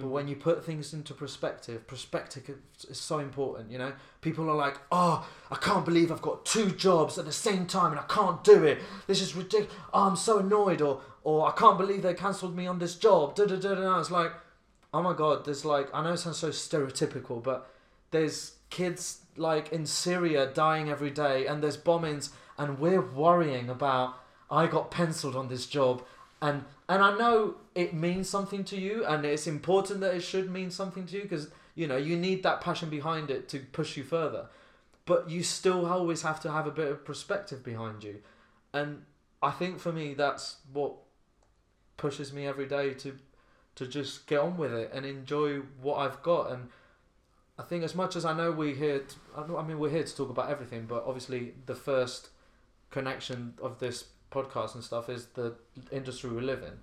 [0.00, 0.30] But when mm-hmm.
[0.30, 2.58] you put things into perspective, perspective
[2.88, 3.70] is so important.
[3.70, 7.32] You know, people are like, "Oh, I can't believe I've got two jobs at the
[7.32, 8.78] same time and I can't do it.
[9.06, 9.72] This is ridiculous.
[9.92, 13.34] Oh, I'm so annoyed." Or, "Or I can't believe they cancelled me on this job."
[13.34, 14.00] Da da da da.
[14.00, 14.32] It's like,
[14.92, 15.44] oh my god.
[15.44, 17.70] There's like, I know it sounds so stereotypical, but
[18.10, 24.16] there's kids like in Syria dying every day, and there's bombings, and we're worrying about.
[24.50, 26.02] I got penciled on this job,
[26.42, 30.50] and and I know it means something to you, and it's important that it should
[30.50, 33.96] mean something to you because you know you need that passion behind it to push
[33.96, 34.46] you further.
[35.06, 38.16] But you still always have to have a bit of perspective behind you,
[38.74, 39.04] and
[39.40, 40.94] I think for me that's what
[41.96, 43.16] pushes me every day to
[43.76, 46.68] to just get on with it and enjoy what I've got and.
[47.58, 49.90] I think as much as I know we're here, t- I know- I mean we're
[49.90, 52.30] here to talk about everything, but obviously the first
[52.90, 55.54] connection of this podcast and stuff is the
[55.90, 56.78] industry we live in.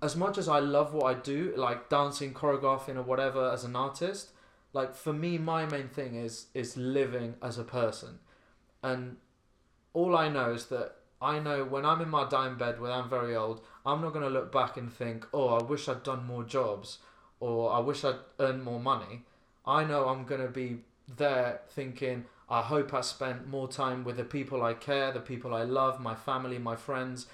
[0.00, 3.76] As much as I love what I do, like dancing, choreographing, or whatever, as an
[3.76, 4.30] artist,
[4.72, 8.18] like for me, my main thing is is living as a person,
[8.82, 9.16] and
[9.92, 13.08] all I know is that I know when I'm in my dying bed when I'm
[13.08, 16.42] very old, I'm not gonna look back and think, oh, I wish I'd done more
[16.42, 16.98] jobs,
[17.38, 19.22] or I wish I'd earned more money.
[19.64, 20.78] I know I'm gonna be
[21.16, 25.54] there thinking, I hope I spent more time with the people I care, the people
[25.54, 27.26] I love, my family, my friends,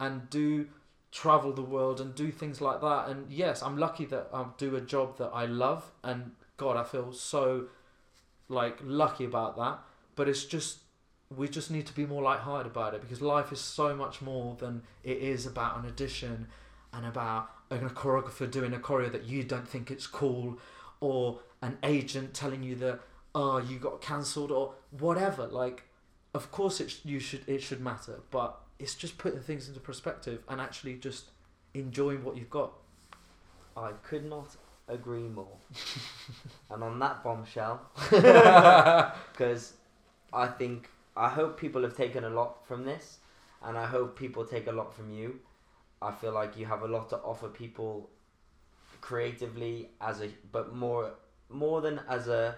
[0.00, 0.66] and do
[1.12, 3.08] travel the world and do things like that.
[3.08, 6.82] And yes, I'm lucky that I do a job that I love, and God, I
[6.82, 7.66] feel so
[8.48, 9.78] like lucky about that.
[10.16, 10.78] But it's just
[11.30, 14.56] we just need to be more light-hearted about it because life is so much more
[14.56, 16.48] than it is about an audition
[16.92, 20.58] and about a choreographer doing a choreo that you don't think it's cool
[20.98, 23.00] or an agent telling you that
[23.34, 25.84] oh you got cancelled or whatever like
[26.34, 29.80] of course it sh- you should it should matter but it's just putting things into
[29.80, 31.30] perspective and actually just
[31.74, 32.72] enjoying what you've got
[33.76, 34.56] I could not
[34.88, 35.56] agree more.
[36.70, 37.80] and on that bombshell,
[38.10, 39.74] because
[40.32, 43.18] I think I hope people have taken a lot from this,
[43.62, 45.40] and I hope people take a lot from you.
[46.00, 48.10] I feel like you have a lot to offer people
[49.00, 51.12] creatively as a, but more
[51.48, 52.56] more than as a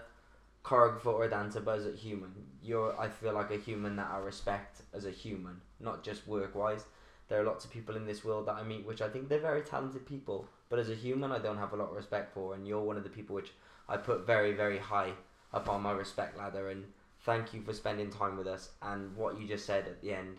[0.63, 2.31] choreographer or a dancer, but as a human.
[2.61, 6.55] You're, I feel like a human that I respect as a human, not just work
[6.55, 6.85] wise.
[7.29, 9.39] There are lots of people in this world that I meet, which I think they're
[9.39, 12.53] very talented people, but as a human, I don't have a lot of respect for.
[12.53, 13.51] And you're one of the people which
[13.87, 15.11] I put very, very high
[15.53, 16.69] up on my respect ladder.
[16.69, 16.85] And
[17.21, 18.71] thank you for spending time with us.
[18.81, 20.37] And what you just said at the end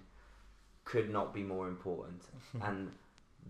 [0.85, 2.23] could not be more important.
[2.63, 2.91] and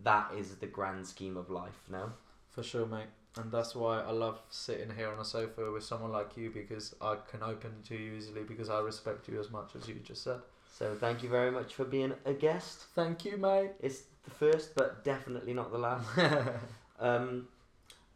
[0.02, 2.12] that is the grand scheme of life, no?
[2.50, 3.06] For sure, mate.
[3.36, 6.94] And that's why I love sitting here on a sofa with someone like you because
[7.00, 10.24] I can open to you easily because I respect you as much as you just
[10.24, 10.40] said.
[10.76, 12.84] So thank you very much for being a guest.
[12.94, 13.70] Thank you, mate.
[13.80, 16.06] It's the first, but definitely not the last.
[17.00, 17.48] um,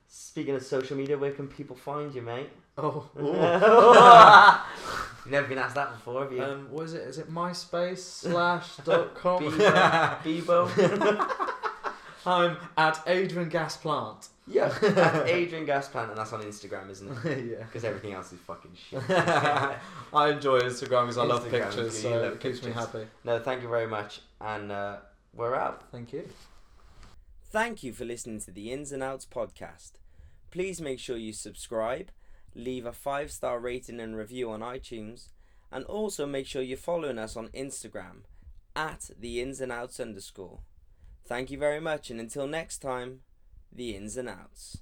[0.08, 2.50] speaking of social media, where can people find you, mate?
[2.78, 3.08] oh,
[5.24, 6.42] You've never been asked that before, have you?
[6.42, 7.02] um, what is it?
[7.02, 9.42] Is it MySpace slash dot com?
[9.42, 10.68] Bebo.
[10.68, 11.48] Bebo.
[12.26, 14.28] I'm at Adrian Gas Plant.
[14.46, 17.44] yeah, that's Adrian Gasplant, and that's on Instagram, isn't it?
[17.50, 17.64] yeah.
[17.64, 19.02] Because everything else is fucking shit.
[19.10, 23.06] I enjoy Instagram because I love Instagram, pictures, you so love it keeps me happy.
[23.24, 24.96] no, thank you very much, and uh,
[25.34, 25.84] we're out.
[25.90, 26.28] Thank you.
[27.50, 29.92] Thank you for listening to the Ins and Outs podcast.
[30.50, 32.10] Please make sure you subscribe,
[32.54, 35.28] leave a five star rating and review on iTunes,
[35.70, 38.22] and also make sure you're following us on Instagram
[38.74, 40.60] at the ins and outs underscore.
[41.24, 43.20] Thank you very much, and until next time,
[43.70, 44.78] the ins and outs.